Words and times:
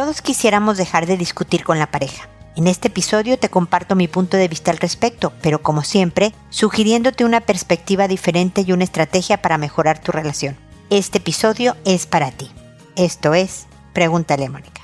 Todos 0.00 0.22
quisiéramos 0.22 0.78
dejar 0.78 1.04
de 1.04 1.18
discutir 1.18 1.62
con 1.62 1.78
la 1.78 1.90
pareja. 1.90 2.26
En 2.56 2.68
este 2.68 2.88
episodio 2.88 3.38
te 3.38 3.50
comparto 3.50 3.96
mi 3.96 4.08
punto 4.08 4.38
de 4.38 4.48
vista 4.48 4.70
al 4.70 4.78
respecto, 4.78 5.30
pero 5.42 5.60
como 5.60 5.82
siempre, 5.82 6.32
sugiriéndote 6.48 7.26
una 7.26 7.42
perspectiva 7.42 8.08
diferente 8.08 8.64
y 8.66 8.72
una 8.72 8.84
estrategia 8.84 9.42
para 9.42 9.58
mejorar 9.58 9.98
tu 9.98 10.10
relación. 10.10 10.56
Este 10.88 11.18
episodio 11.18 11.76
es 11.84 12.06
para 12.06 12.30
ti. 12.30 12.50
Esto 12.96 13.34
es, 13.34 13.66
pregúntale 13.92 14.46
a 14.46 14.50
Mónica. 14.50 14.79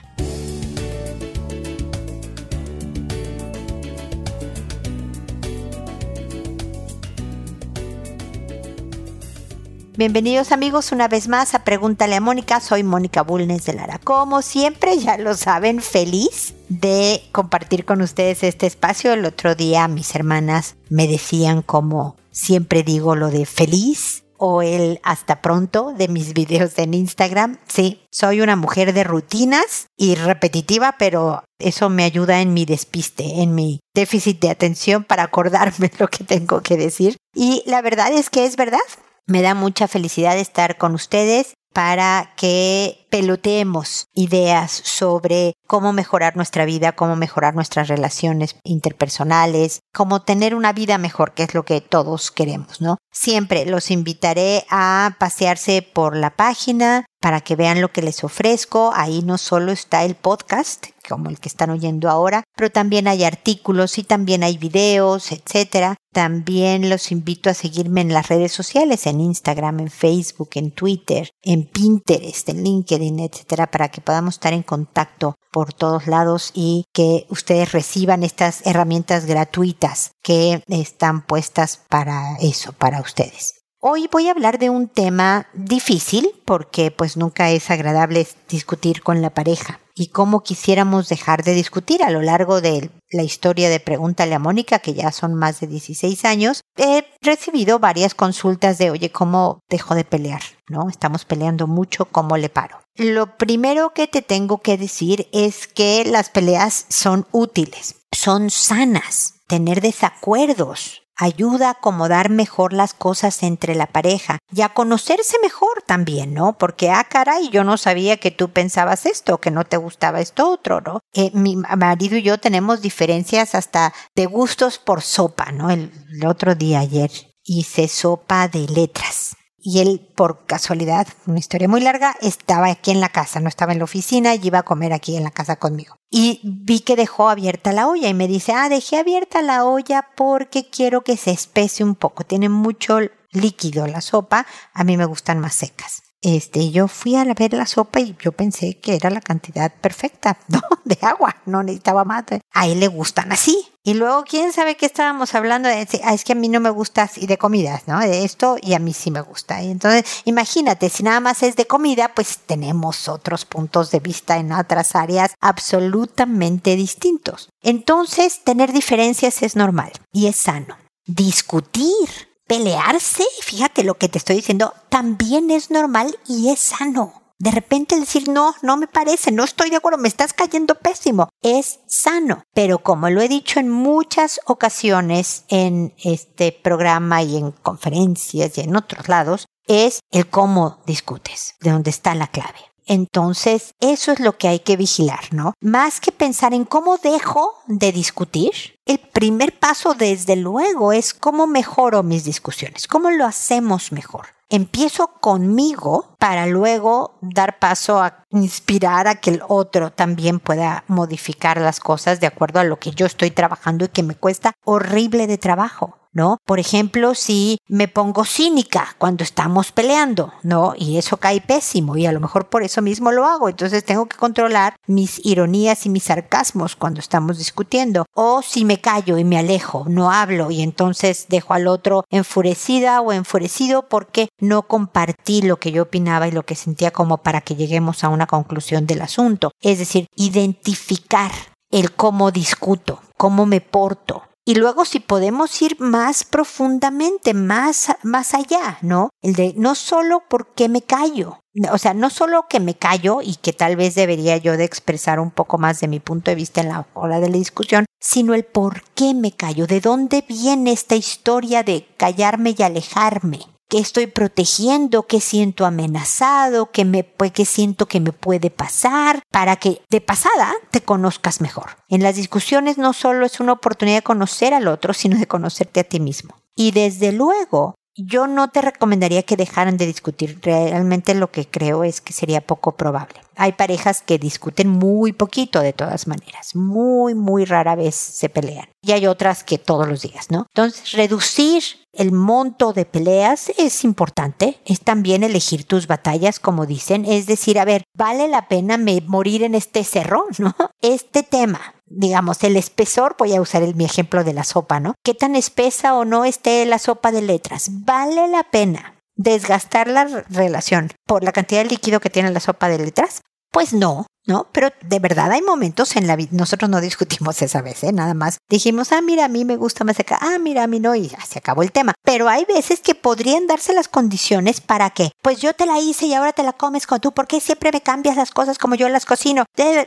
Bienvenidos 9.99 10.53
amigos 10.53 10.93
una 10.93 11.09
vez 11.09 11.27
más 11.27 11.55
a 11.55 11.65
Pregúntale 11.65 12.17
a 12.17 12.21
Mónica. 12.21 12.61
Soy 12.61 12.83
Mónica 12.83 13.23
Bulnes 13.23 13.65
de 13.65 13.73
Lara. 13.73 13.99
Como 13.99 14.43
siempre, 14.43 14.99
ya 14.99 15.17
lo 15.17 15.35
saben, 15.35 15.81
feliz 15.81 16.53
de 16.69 17.23
compartir 17.33 17.87
con 17.87 18.03
ustedes 18.03 18.43
este 18.43 18.67
espacio. 18.67 19.15
El 19.15 19.25
otro 19.25 19.55
día 19.55 19.89
mis 19.89 20.15
hermanas 20.15 20.77
me 20.91 21.09
decían 21.09 21.63
como 21.63 22.15
siempre 22.31 22.83
digo 22.83 23.17
lo 23.17 23.31
de 23.31 23.47
feliz 23.47 24.25
o 24.37 24.61
el 24.61 25.01
hasta 25.03 25.41
pronto 25.41 25.95
de 25.97 26.09
mis 26.09 26.35
videos 26.35 26.77
en 26.77 26.93
Instagram. 26.93 27.57
Sí, 27.67 28.03
soy 28.11 28.43
una 28.43 28.57
mujer 28.57 28.93
de 28.93 29.03
rutinas 29.03 29.87
y 29.97 30.17
repetitiva, 30.17 30.97
pero 30.99 31.43
eso 31.59 31.89
me 31.89 32.05
ayuda 32.05 32.43
en 32.43 32.53
mi 32.53 32.67
despiste, 32.67 33.41
en 33.41 33.55
mi 33.55 33.81
déficit 33.95 34.41
de 34.41 34.51
atención 34.51 35.05
para 35.05 35.23
acordarme 35.23 35.91
lo 35.99 36.09
que 36.09 36.23
tengo 36.23 36.61
que 36.61 36.77
decir. 36.77 37.17
Y 37.35 37.63
la 37.65 37.81
verdad 37.81 38.13
es 38.13 38.29
que 38.29 38.45
es 38.45 38.57
verdad. 38.57 38.79
Me 39.27 39.43
da 39.43 39.55
mucha 39.55 39.89
felicidad 39.89 40.39
estar 40.39 40.79
con 40.79 40.95
ustedes 40.95 41.55
para 41.77 42.33
que 42.37 43.07
peloteemos 43.11 44.07
ideas 44.15 44.71
sobre 44.71 45.53
cómo 45.67 45.93
mejorar 45.93 46.35
nuestra 46.35 46.65
vida, 46.65 46.93
cómo 46.93 47.17
mejorar 47.17 47.55
nuestras 47.55 47.89
relaciones 47.89 48.57
interpersonales, 48.65 49.81
cómo 49.93 50.23
tener 50.23 50.55
una 50.55 50.73
vida 50.73 50.97
mejor, 50.97 51.35
que 51.35 51.43
es 51.43 51.55
lo 51.55 51.65
que 51.65 51.83
todos 51.83 52.31
queremos, 52.31 52.81
¿no? 52.81 52.97
Siempre 53.13 53.67
los 53.67 53.91
invitaré 53.91 54.65
a 54.71 55.17
pasearse 55.19 55.83
por 55.83 56.17
la 56.17 56.31
página 56.31 57.05
para 57.21 57.43
que 57.43 57.57
vean 57.57 57.83
lo 57.83 57.93
que 57.93 58.01
les 58.01 58.25
ofrezco. 58.25 58.93
Ahí 58.95 59.23
no 59.23 59.37
solo 59.37 59.73
está 59.73 60.05
el 60.05 60.15
podcast, 60.15 60.87
como 61.09 61.31
el 61.31 61.39
que 61.39 61.49
están 61.49 61.71
oyendo 61.71 62.11
ahora, 62.11 62.45
pero 62.57 62.71
también 62.71 63.09
hay 63.09 63.25
artículos 63.25 63.99
y 63.99 64.05
también 64.05 64.43
hay 64.43 64.59
videos, 64.59 65.33
etcétera. 65.33 65.97
También 66.13 66.89
los 66.89 67.13
invito 67.13 67.51
a 67.51 67.55
seguirme 67.55 68.01
en 68.01 68.15
las 68.15 68.29
redes 68.29 68.53
sociales, 68.53 69.07
en 69.07 69.21
Instagram, 69.21 69.81
en 69.81 69.91
Facebook, 69.91 70.51
en 70.55 70.71
Twitter, 70.71 71.29
en 71.43 71.67
Pinterest, 71.67 72.49
en 72.49 72.65
LinkedIn, 72.65 73.21
etcétera, 73.21 73.71
para 73.71 73.91
que 73.91 74.01
podamos 74.01 74.35
estar 74.35 74.55
en 74.55 74.63
contacto 74.63 75.35
por 75.53 75.75
todos 75.75 76.07
lados 76.07 76.53
y 76.55 76.85
que 76.93 77.27
ustedes 77.29 77.73
reciban 77.73 78.23
estas 78.23 78.67
herramientas 78.67 79.27
gratuitas 79.27 80.13
que 80.23 80.63
están 80.69 81.27
puestas 81.27 81.83
para 81.89 82.37
eso, 82.41 82.73
para 82.73 83.01
ustedes. 83.01 83.57
Hoy 83.81 84.09
voy 84.11 84.29
a 84.29 84.33
hablar 84.33 84.59
de 84.59 84.71
un 84.71 84.89
tema 84.89 85.49
difícil 85.53 86.31
porque 86.45 86.91
pues 86.91 87.17
nunca 87.17 87.51
es 87.51 87.71
agradable 87.71 88.27
discutir 88.49 89.03
con 89.03 89.21
la 89.21 89.31
pareja 89.31 89.81
y 89.97 90.09
cómo 90.09 90.43
quisiéramos 90.43 91.09
dejar 91.09 91.43
de 91.43 91.55
discutir 91.55 92.05
a 92.05 92.11
lo 92.11 92.21
largo 92.21 92.61
de 92.61 92.91
la 93.11 93.23
historia 93.23 93.71
de 93.71 93.81
Pregúntale 93.81 94.35
a 94.35 94.39
Mónica, 94.39 94.79
que 94.79 94.93
ya 94.93 95.11
son 95.11 95.35
más 95.35 95.61
de 95.61 95.67
16 95.67 96.25
años, 96.27 96.61
he 96.77 97.05
recibido 97.23 97.79
varias 97.79 98.15
consultas 98.15 98.77
de, 98.77 98.91
oye, 98.91 99.11
¿cómo 99.11 99.61
dejo 99.71 99.95
de 99.95 100.05
pelear? 100.05 100.43
¿No? 100.69 100.89
Estamos 100.91 101.25
peleando 101.25 101.67
mucho, 101.67 102.05
¿cómo 102.05 102.37
le 102.37 102.51
paro? 102.51 102.79
Lo 102.97 103.37
primero 103.39 103.95
que 103.95 104.07
te 104.07 104.21
tengo 104.21 104.59
que 104.59 104.77
decir 104.77 105.29
es 105.33 105.67
que 105.67 106.05
las 106.05 106.29
peleas 106.29 106.85
son 106.91 107.27
útiles, 107.33 107.97
son 108.13 108.51
sanas. 108.51 109.35
Tener 109.47 109.81
desacuerdos 109.81 111.06
ayuda 111.17 111.69
a 111.69 111.73
acomodar 111.73 112.31
mejor 112.31 112.73
las 112.73 112.95
cosas 112.95 113.43
entre 113.43 113.75
la 113.75 113.87
pareja 113.87 114.39
y 114.53 114.63
a 114.63 114.71
conocerse 114.71 115.37
mejor 115.43 115.83
también, 115.87 116.35
¿no? 116.35 116.59
Porque, 116.59 116.91
ah, 116.91 117.05
caray, 117.09 117.49
yo 117.51 117.65
no 117.65 117.77
sabía 117.77 118.19
que 118.19 118.31
tú 118.31 118.51
pensabas 118.51 119.07
esto, 119.07 119.39
que 119.39 119.51
no 119.51 119.65
te 119.65 119.77
gustaba 119.77 120.21
esto 120.21 120.51
otro, 120.51 120.81
¿no? 120.81 121.01
Eh, 121.13 121.31
mi 121.35 121.57
marido 121.57 122.17
y 122.17 122.23
yo 122.23 122.39
tenemos 122.39 122.81
diferencias 122.83 123.55
hasta 123.55 123.93
de 124.15 124.27
gustos 124.27 124.79
por 124.79 125.03
sopa, 125.03 125.53
¿no? 125.53 125.71
El, 125.71 125.93
el 126.13 126.27
otro 126.27 126.55
día, 126.55 126.81
ayer, 126.81 127.11
hice 127.45 127.89
sopa 127.89 128.49
de 128.49 128.67
letras 128.69 129.37
y 129.69 129.81
él, 129.81 130.13
por 130.15 130.47
casualidad, 130.47 131.09
una 131.27 131.41
historia 131.41 131.67
muy 131.67 131.81
larga, 131.81 132.15
estaba 132.21 132.69
aquí 132.69 132.93
en 132.93 133.01
la 133.01 133.09
casa, 133.09 133.41
no 133.41 133.49
estaba 133.49 133.73
en 133.73 133.79
la 133.79 133.85
oficina 133.85 134.33
y 134.33 134.41
iba 134.45 134.61
a 134.61 134.63
comer 134.63 134.93
aquí 134.93 135.17
en 135.17 135.25
la 135.25 135.33
casa 135.33 135.57
conmigo. 135.57 135.96
Y 136.11 136.41
vi 136.45 136.81
que 136.81 136.97
dejó 136.97 137.29
abierta 137.29 137.73
la 137.73 137.89
olla 137.89 138.09
y 138.09 138.15
me 138.15 138.29
dice, 138.29 138.53
ah, 138.53 138.69
dejé 138.69 138.99
abierta 138.99 139.43
la 139.43 139.65
olla 139.65 140.09
porque 140.17 140.71
quiero 140.71 141.03
que 141.03 141.17
se 141.17 141.33
espese 141.33 141.83
un 141.83 141.95
poco. 141.95 142.25
Tiene 142.25 142.49
mucho 142.49 142.99
líquido 143.33 143.87
la 143.87 144.01
sopa, 144.01 144.47
a 144.73 144.85
mí 144.85 144.97
me 144.97 145.05
gustan 145.05 145.41
más 145.41 145.55
secas 145.55 146.06
este, 146.27 146.73
yo 146.73 146.89
fui 146.89 147.15
a 147.15 147.25
ver 147.35 147.53
la 147.53 147.67
sopa 147.67 148.01
y 148.01 148.17
yo 148.19 148.33
pensé 148.33 148.81
que 148.81 148.97
era 148.97 149.11
la 149.11 149.21
cantidad 149.21 149.73
perfecta. 149.73 150.37
De 150.85 150.99
agua, 151.03 151.37
no 151.47 151.63
necesitaba 151.63 152.05
más. 152.05 152.25
A 152.53 152.67
él 152.67 152.81
le 152.81 152.89
gustan 152.89 153.31
así. 153.31 153.57
Y 153.85 153.95
luego, 153.95 154.25
¿quién 154.25 154.53
sabe 154.53 154.77
qué 154.77 154.87
estábamos 154.87 155.37
hablando? 155.37 155.69
De, 155.69 155.87
ah, 156.03 156.15
es 156.15 156.25
que 156.25 156.33
a 156.33 156.35
mí 156.35 156.49
no 156.49 156.59
me 156.59 156.71
gusta 156.71 157.03
así 157.03 157.29
de 157.29 157.39
comidas, 157.39 157.85
¿no? 157.87 158.01
De 158.01 158.25
esto 158.25 158.57
y 158.61 158.75
a 158.75 158.81
mí 158.81 158.93
sí 158.93 159.13
me 159.13 159.21
gusta. 159.21 159.63
Y 159.63 159.71
entonces, 159.71 160.23
imagínate, 160.25 160.89
si 160.89 161.05
nada 161.05 161.21
más 161.21 161.45
es 161.45 161.55
de 161.55 161.69
comida, 161.69 162.13
pues 162.13 162.39
tenemos 162.45 163.07
otros 163.07 163.45
puntos 163.45 163.93
de 163.93 164.01
vista 164.01 164.37
en 164.39 164.51
otras 164.51 164.97
áreas 164.97 165.35
absolutamente 165.41 166.75
distintos. 166.75 167.51
Entonces, 167.63 168.43
tener 168.43 168.73
diferencias 168.73 169.43
es 169.43 169.55
normal 169.55 169.93
y 170.13 170.27
es 170.27 170.35
sano. 170.35 170.77
Discutir 171.07 172.36
pelearse, 172.47 173.25
fíjate 173.43 173.85
lo 173.85 173.95
que 173.95 174.09
te 174.09 174.19
estoy 174.19 174.37
diciendo, 174.37 174.73
también 174.89 175.51
es 175.51 175.71
normal 175.71 176.19
y 176.27 176.51
es 176.51 176.61
sano. 176.61 177.23
De 177.39 177.51
repente 177.51 178.01
decir, 178.01 178.29
no, 178.29 178.55
no 178.63 178.79
me 178.79 178.87
parece, 178.87 179.31
no 179.31 179.45
estoy 179.45 179.69
de 179.69 179.77
acuerdo, 179.77 179.99
me 179.99 180.09
estás 180.09 180.33
cayendo 180.33 180.75
pésimo, 180.77 181.29
es 181.43 181.81
sano. 181.87 182.43
Pero 182.55 182.79
como 182.79 183.11
lo 183.11 183.21
he 183.21 183.29
dicho 183.29 183.61
en 183.61 183.69
muchas 183.69 184.41
ocasiones 184.47 185.45
en 185.49 185.95
este 186.03 186.51
programa 186.53 187.23
y 187.23 187.37
en 187.37 187.53
conferencias 187.53 188.57
y 188.57 188.63
en 188.63 188.75
otros 188.75 189.09
lados, 189.09 189.47
es 189.67 190.01
el 190.11 190.29
cómo 190.29 190.79
discutes, 190.87 191.57
de 191.61 191.73
dónde 191.73 191.91
está 191.91 192.15
la 192.15 192.29
clave. 192.29 192.59
Entonces, 192.87 193.75
eso 193.81 194.13
es 194.13 194.21
lo 194.21 194.39
que 194.39 194.49
hay 194.49 194.61
que 194.61 194.77
vigilar, 194.77 195.33
¿no? 195.33 195.55
Más 195.61 196.01
que 196.01 196.13
pensar 196.13 196.55
en 196.55 196.65
cómo 196.65 196.99
dejo 196.99 197.53
de 197.67 197.91
discutir, 197.93 198.76
el 198.87 199.01
primer 199.01 199.59
paso, 199.59 199.95
desde 199.95 200.37
luego, 200.37 200.93
es 200.93 201.13
cómo 201.13 201.49
mejoro 201.49 202.05
mis 202.05 202.25
discusiones, 202.25 202.87
cómo 202.87 203.11
lo 203.11 203.27
hacemos 203.27 203.91
mejor. 203.91 204.29
Empiezo 204.49 205.09
conmigo 205.09 206.15
para 206.21 206.47
luego 206.47 207.19
dar 207.21 207.59
paso 207.59 208.01
a 208.01 208.25
inspirar 208.31 209.09
a 209.09 209.17
que 209.17 209.31
el 209.31 209.43
otro 209.49 209.91
también 209.91 210.39
pueda 210.39 210.85
modificar 210.87 211.61
las 211.61 211.81
cosas 211.81 212.21
de 212.21 212.29
acuerdo 212.29 212.61
a 212.61 212.65
lo 212.65 212.79
que 212.79 212.93
yo 212.93 213.07
estoy 213.07 213.33
trabajando 213.33 213.87
y 213.87 213.89
que 213.89 214.05
me 214.05 214.15
cuesta 214.15 214.53
horrible 214.65 215.27
de 215.27 215.39
trabajo. 215.39 215.99
¿No? 216.17 216.39
Por 216.47 216.59
ejemplo, 216.59 217.15
si 217.15 217.59
me 217.69 217.89
pongo 217.89 218.25
cínica 218.25 218.97
cuando 218.97 219.23
estamos 219.23 219.71
peleando, 219.71 220.33
¿no? 220.43 220.73
Y 220.75 220.97
eso 220.97 221.19
cae 221.19 221.43
pésimo 221.43 221.97
y 221.99 222.07
a 222.07 222.13
lo 222.13 222.21
mejor 222.21 222.49
por 222.49 222.63
eso 222.63 222.81
mismo 222.81 223.13
lo 223.13 223.27
hago. 223.27 223.51
Entonces 223.51 223.85
tengo 223.85 224.07
que 224.07 224.17
controlar 224.17 224.77
mis 224.87 225.25
ironías 225.25 225.85
y 225.85 225.91
mis 225.91 226.05
sarcasmos 226.05 226.75
cuando 226.75 227.01
estamos 227.01 227.37
discutiendo. 227.37 228.07
O 228.15 228.41
si 228.41 228.65
me 228.65 228.81
callo 228.81 229.19
y 229.19 229.25
me 229.25 229.39
alejo, 229.39 229.85
no 229.89 230.11
hablo 230.11 230.51
y 230.51 230.63
entonces 230.63 231.27
dejo 231.29 231.53
al 231.53 231.69
otro 231.69 232.05
enfurecida 232.09 233.03
o 233.03 233.13
enfurecido 233.13 233.87
porque 233.87 234.31
no 234.41 234.63
compartí 234.63 235.43
lo 235.43 235.59
que 235.59 235.71
yo 235.71 235.83
opinaba 235.83 236.29
y 236.29 236.33
lo 236.33 236.45
que 236.45 236.55
sentía 236.55 236.93
como 236.93 237.19
para 237.19 237.43
que 237.43 237.57
lleguemos 237.57 238.05
a 238.05 238.09
una 238.09 238.27
conclusión 238.27 238.87
del 238.87 239.03
asunto. 239.03 239.53
Es 239.61 239.79
decir, 239.79 240.07
identificar 240.17 241.33
el 241.71 241.93
cómo 241.93 242.31
discuto, 242.31 243.01
cómo 243.19 243.45
me 243.45 243.61
porto, 243.61 244.23
y 244.49 244.55
luego 244.55 244.85
si 244.85 245.01
podemos 245.01 245.61
ir 245.61 245.77
más 245.81 246.23
profundamente, 246.23 247.35
más, 247.35 247.89
más 248.05 248.33
allá, 248.33 248.79
¿no? 248.81 249.11
El 249.21 249.35
de 249.35 249.55
no 249.57 249.75
solo 249.75 250.23
por 250.29 250.55
qué 250.55 250.69
me 250.69 250.83
callo, 250.83 251.41
o 251.73 251.79
sea, 251.79 251.95
no 251.95 252.11
solo 252.11 252.47
que 252.49 252.61
me 252.61 252.77
callo 252.77 253.23
y 253.23 253.35
que 253.35 253.53
tal 253.53 253.75
vez 253.75 253.97
debería 253.97 254.37
yo 254.37 254.57
de 254.57 254.65
expresar 254.65 255.19
un 255.19 255.33
poco 255.33 255.59
más 255.59 255.81
de 255.81 255.89
mi 255.89 255.99
punto 255.99 256.31
de 256.31 256.37
vista 256.37 256.61
en 256.61 256.69
la 256.69 256.87
hora 256.95 257.19
de 257.19 257.29
la 257.29 257.37
discusión, 257.37 257.87
sino 258.01 258.35
el 258.35 258.45
por 258.45 258.85
qué 258.95 259.15
me 259.15 259.33
callo, 259.33 259.67
de 259.67 259.81
dónde 259.81 260.25
viene 260.27 260.71
esta 260.71 260.95
historia 260.95 261.65
de 261.65 261.89
callarme 261.97 262.55
y 262.57 262.63
alejarme 262.63 263.41
que 263.69 263.79
estoy 263.79 264.07
protegiendo, 264.07 265.07
que 265.07 265.21
siento 265.21 265.67
amenazado, 265.67 266.71
que 266.71 266.85
me 266.85 267.05
que 267.33 267.45
siento 267.45 267.87
que 267.87 268.01
me 268.01 268.13
puede 268.13 268.51
pasar, 268.51 269.23
para 269.31 269.57
que 269.57 269.83
de 269.91 270.01
pasada 270.01 270.53
te 270.71 270.83
conozcas 270.83 271.41
mejor. 271.41 271.77
En 271.89 272.03
las 272.03 272.17
discusiones 272.17 272.79
no 272.79 272.93
solo 272.93 273.27
es 273.27 273.41
una 273.41 273.53
oportunidad 273.53 273.99
de 273.99 274.03
conocer 274.03 274.55
al 274.55 274.69
otro, 274.69 274.93
sino 274.95 275.19
de 275.19 275.27
conocerte 275.27 275.81
a 275.81 275.85
ti 275.85 276.01
mismo. 276.01 276.37
Y 276.55 276.71
desde 276.71 277.13
luego 277.13 277.75
yo 277.97 278.27
no 278.27 278.49
te 278.49 278.61
recomendaría 278.61 279.23
que 279.23 279.37
dejaran 279.37 279.77
de 279.77 279.87
discutir. 279.87 280.39
Realmente 280.43 281.15
lo 281.15 281.31
que 281.31 281.47
creo 281.47 281.85
es 281.85 282.01
que 282.01 282.13
sería 282.13 282.41
poco 282.41 282.77
probable. 282.77 283.21
Hay 283.37 283.53
parejas 283.53 284.03
que 284.03 284.19
discuten 284.19 284.69
muy 284.69 285.13
poquito 285.13 285.61
de 285.61 285.73
todas 285.73 286.07
maneras. 286.07 286.55
Muy, 286.55 287.15
muy 287.15 287.45
rara 287.45 287.75
vez 287.75 287.95
se 287.95 288.29
pelean. 288.29 288.69
Y 288.83 288.93
hay 288.93 289.07
otras 289.07 289.45
que 289.45 289.59
todos 289.59 289.89
los 289.89 290.03
días, 290.03 290.31
¿no? 290.31 290.47
Entonces, 290.55 290.93
reducir 290.93 291.63
el 291.93 292.13
monto 292.13 292.73
de 292.73 292.85
peleas 292.85 293.51
es 293.59 293.85
importante. 293.85 294.61
Es 294.65 294.81
también 294.81 295.23
elegir 295.23 295.65
tus 295.65 295.87
batallas, 295.87 296.41
como 296.41 296.67
dicen. 296.67 297.05
Es 297.05 297.27
decir, 297.27 297.59
a 297.59 297.65
ver, 297.65 297.85
¿vale 297.95 298.29
la 298.29 298.49
pena 298.49 298.79
morir 299.07 299.43
en 299.43 299.55
este 299.55 299.85
cerro, 299.85 300.27
no? 300.39 300.55
Este 300.81 301.23
tema 301.23 301.76
digamos, 301.87 302.43
el 302.45 302.57
espesor, 302.57 303.17
voy 303.19 303.35
a 303.35 303.41
usar 303.41 303.63
el, 303.63 303.75
mi 303.75 303.85
ejemplo 303.85 304.25
de 304.25 304.35
la 304.35 304.45
sopa, 304.45 304.81
¿no? 304.81 304.95
¿Qué 305.05 305.15
tan 305.15 305.37
espesa 305.37 305.95
o 305.95 306.05
no 306.05 306.25
esté 306.25 306.65
la 306.67 306.79
sopa 306.79 307.13
de 307.13 307.23
letras? 307.23 307.69
¿Vale 307.71 308.29
la 308.29 308.45
pena 308.45 308.95
desgastar 309.15 309.89
la 309.89 310.05
relación 310.29 310.93
por 311.07 311.25
la 311.25 311.33
cantidad 311.33 311.63
de 311.63 311.71
líquido 311.71 312.01
que 312.01 312.11
tiene 312.11 312.31
la 312.31 312.41
sopa 312.41 312.69
de 312.69 312.79
letras? 312.79 313.23
Pues 313.51 313.73
no, 313.73 314.07
¿no? 314.27 314.49
Pero 314.53 314.69
de 314.83 314.99
verdad 314.99 315.31
hay 315.33 315.41
momentos 315.41 315.97
en 315.97 316.07
la 316.07 316.17
vida, 316.17 316.31
nosotros 316.33 316.69
no 316.69 316.81
discutimos 316.81 317.41
esa 317.43 317.63
vez, 317.63 317.85
¿eh? 317.85 317.93
Nada 317.93 318.15
más 318.15 318.39
dijimos, 318.51 318.93
ah, 318.93 319.01
mira, 319.01 319.25
a 319.25 319.29
mí 319.29 319.45
me 319.45 319.57
gusta 319.57 319.85
más 319.85 319.99
acá, 320.01 320.19
ah, 320.21 320.39
mira, 320.39 320.65
a 320.65 320.67
mí 320.67 320.81
no, 320.81 320.95
y 320.95 321.11
se 321.27 321.39
acabó 321.39 321.63
el 321.63 321.73
tema. 321.73 321.95
Pero 322.03 322.29
hay 322.29 322.45
veces 322.45 322.81
que 322.81 322.95
podrían 322.95 323.47
darse 323.47 323.73
las 323.73 323.89
condiciones 323.89 324.61
para 324.61 324.91
que, 324.91 325.13
pues 325.23 325.41
yo 325.41 325.55
te 325.55 325.67
la 325.67 325.79
hice 325.79 326.07
y 326.07 326.15
ahora 326.15 326.33
te 326.33 326.43
la 326.43 326.53
comes 326.53 326.87
con 326.87 327.01
tú, 327.01 327.13
¿por 327.13 327.27
qué 327.27 327.41
siempre 327.41 327.71
me 327.73 327.81
cambias 327.81 328.17
las 328.17 328.33
cosas 328.33 328.59
como 328.59 328.75
yo 328.75 328.89
las 328.89 329.07
cocino? 329.07 329.45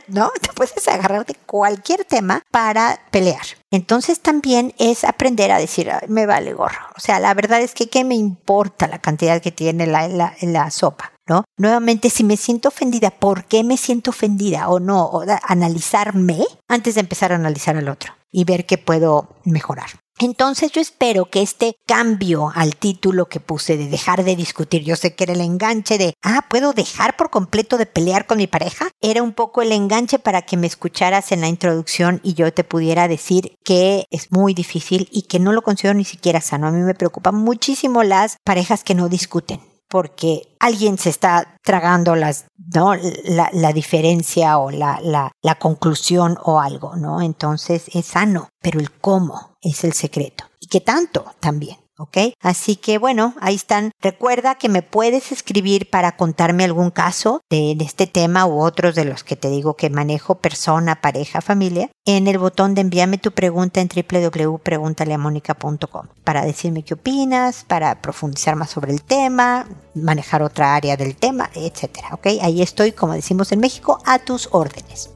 ¿No? 0.08 0.30
Te 0.40 0.52
puedes 0.54 0.88
agarrar 0.88 1.26
de 1.26 1.34
cualquier 1.34 2.04
tema 2.04 2.42
para 2.50 3.00
pelear. 3.10 3.44
Entonces 3.70 4.20
también 4.20 4.74
es 4.78 5.04
aprender 5.04 5.52
a 5.52 5.58
decir, 5.58 5.90
me 6.08 6.26
vale 6.26 6.52
gorro. 6.54 6.80
O 6.96 7.00
sea, 7.00 7.20
la 7.20 7.34
verdad 7.34 7.60
es 7.60 7.74
que 7.74 7.88
qué 7.88 8.04
me 8.04 8.16
importa 8.16 8.88
la 8.88 8.98
cantidad 8.98 9.40
que 9.40 9.52
tiene 9.52 9.86
la, 9.86 10.08
la, 10.08 10.34
la 10.40 10.70
sopa. 10.70 11.12
Nuevamente, 11.56 12.10
si 12.10 12.24
me 12.24 12.36
siento 12.36 12.68
ofendida, 12.68 13.10
¿por 13.10 13.44
qué 13.44 13.64
me 13.64 13.76
siento 13.76 14.10
ofendida 14.10 14.68
o 14.68 14.80
no? 14.80 15.04
O 15.04 15.24
analizarme 15.42 16.44
antes 16.68 16.94
de 16.94 17.00
empezar 17.00 17.32
a 17.32 17.36
analizar 17.36 17.76
al 17.76 17.88
otro 17.88 18.12
y 18.32 18.44
ver 18.44 18.66
qué 18.66 18.78
puedo 18.78 19.28
mejorar. 19.44 19.90
Entonces 20.22 20.70
yo 20.70 20.82
espero 20.82 21.30
que 21.30 21.40
este 21.40 21.76
cambio 21.86 22.52
al 22.54 22.76
título 22.76 23.30
que 23.30 23.40
puse 23.40 23.78
de 23.78 23.88
dejar 23.88 24.22
de 24.22 24.36
discutir, 24.36 24.84
yo 24.84 24.94
sé 24.94 25.14
que 25.14 25.24
era 25.24 25.32
el 25.32 25.40
enganche 25.40 25.96
de, 25.96 26.12
ah, 26.22 26.44
¿puedo 26.50 26.74
dejar 26.74 27.16
por 27.16 27.30
completo 27.30 27.78
de 27.78 27.86
pelear 27.86 28.26
con 28.26 28.36
mi 28.36 28.46
pareja? 28.46 28.88
Era 29.00 29.22
un 29.22 29.32
poco 29.32 29.62
el 29.62 29.72
enganche 29.72 30.18
para 30.18 30.42
que 30.42 30.58
me 30.58 30.66
escucharas 30.66 31.32
en 31.32 31.40
la 31.40 31.48
introducción 31.48 32.20
y 32.22 32.34
yo 32.34 32.52
te 32.52 32.64
pudiera 32.64 33.08
decir 33.08 33.56
que 33.64 34.04
es 34.10 34.30
muy 34.30 34.52
difícil 34.52 35.08
y 35.10 35.22
que 35.22 35.38
no 35.38 35.52
lo 35.52 35.62
considero 35.62 35.94
ni 35.94 36.04
siquiera 36.04 36.42
sano. 36.42 36.66
A 36.66 36.70
mí 36.70 36.82
me 36.82 36.94
preocupan 36.94 37.36
muchísimo 37.36 38.02
las 38.02 38.36
parejas 38.44 38.84
que 38.84 38.94
no 38.94 39.08
discuten 39.08 39.69
porque 39.90 40.54
alguien 40.60 40.96
se 40.96 41.10
está 41.10 41.56
tragando 41.62 42.14
las, 42.14 42.46
¿no? 42.72 42.94
la, 43.24 43.50
la 43.52 43.72
diferencia 43.72 44.56
o 44.58 44.70
la, 44.70 45.00
la, 45.02 45.32
la 45.42 45.56
conclusión 45.56 46.38
o 46.44 46.60
algo, 46.60 46.94
¿no? 46.96 47.20
Entonces 47.20 47.90
es 47.92 48.06
sano, 48.06 48.48
pero 48.62 48.78
el 48.78 48.92
cómo 48.92 49.56
es 49.60 49.82
el 49.82 49.92
secreto. 49.92 50.44
Y 50.60 50.68
qué 50.68 50.80
tanto 50.80 51.34
también. 51.40 51.79
¿Ok? 52.00 52.34
Así 52.40 52.74
que 52.76 52.98
bueno, 52.98 53.34
ahí 53.40 53.54
están. 53.54 53.92
Recuerda 54.00 54.56
que 54.56 54.68
me 54.68 54.82
puedes 54.82 55.30
escribir 55.32 55.88
para 55.90 56.16
contarme 56.16 56.64
algún 56.64 56.90
caso 56.90 57.42
de, 57.50 57.76
este 57.80 58.06
tema 58.06 58.46
u 58.46 58.60
otros 58.60 58.94
de 58.94 59.04
los 59.04 59.22
que 59.22 59.36
te 59.36 59.50
digo 59.50 59.74
que 59.74 59.90
manejo 59.90 60.36
persona, 60.36 61.00
pareja, 61.00 61.42
familia, 61.42 61.90
en 62.06 62.26
el 62.26 62.38
botón 62.38 62.74
de 62.74 62.80
envíame 62.80 63.18
tu 63.18 63.32
pregunta 63.32 63.80
en 63.80 63.88
www.preguntaleamónica.com 63.88 66.06
para 66.24 66.44
decirme 66.44 66.82
qué 66.82 66.94
opinas, 66.94 67.64
para 67.64 68.00
profundizar 68.00 68.56
más 68.56 68.70
sobre 68.70 68.92
el 68.92 69.02
tema, 69.02 69.66
manejar 69.94 70.42
otra 70.42 70.74
área 70.74 70.96
del 70.96 71.14
tema, 71.16 71.50
etcétera, 71.54 72.08
¿ok? 72.12 72.26
Ahí 72.40 72.62
estoy, 72.62 72.92
como 72.92 73.12
decimos 73.12 73.52
en 73.52 73.60
México, 73.60 73.98
a 74.06 74.18
tus 74.18 74.48
órdenes. 74.52 75.10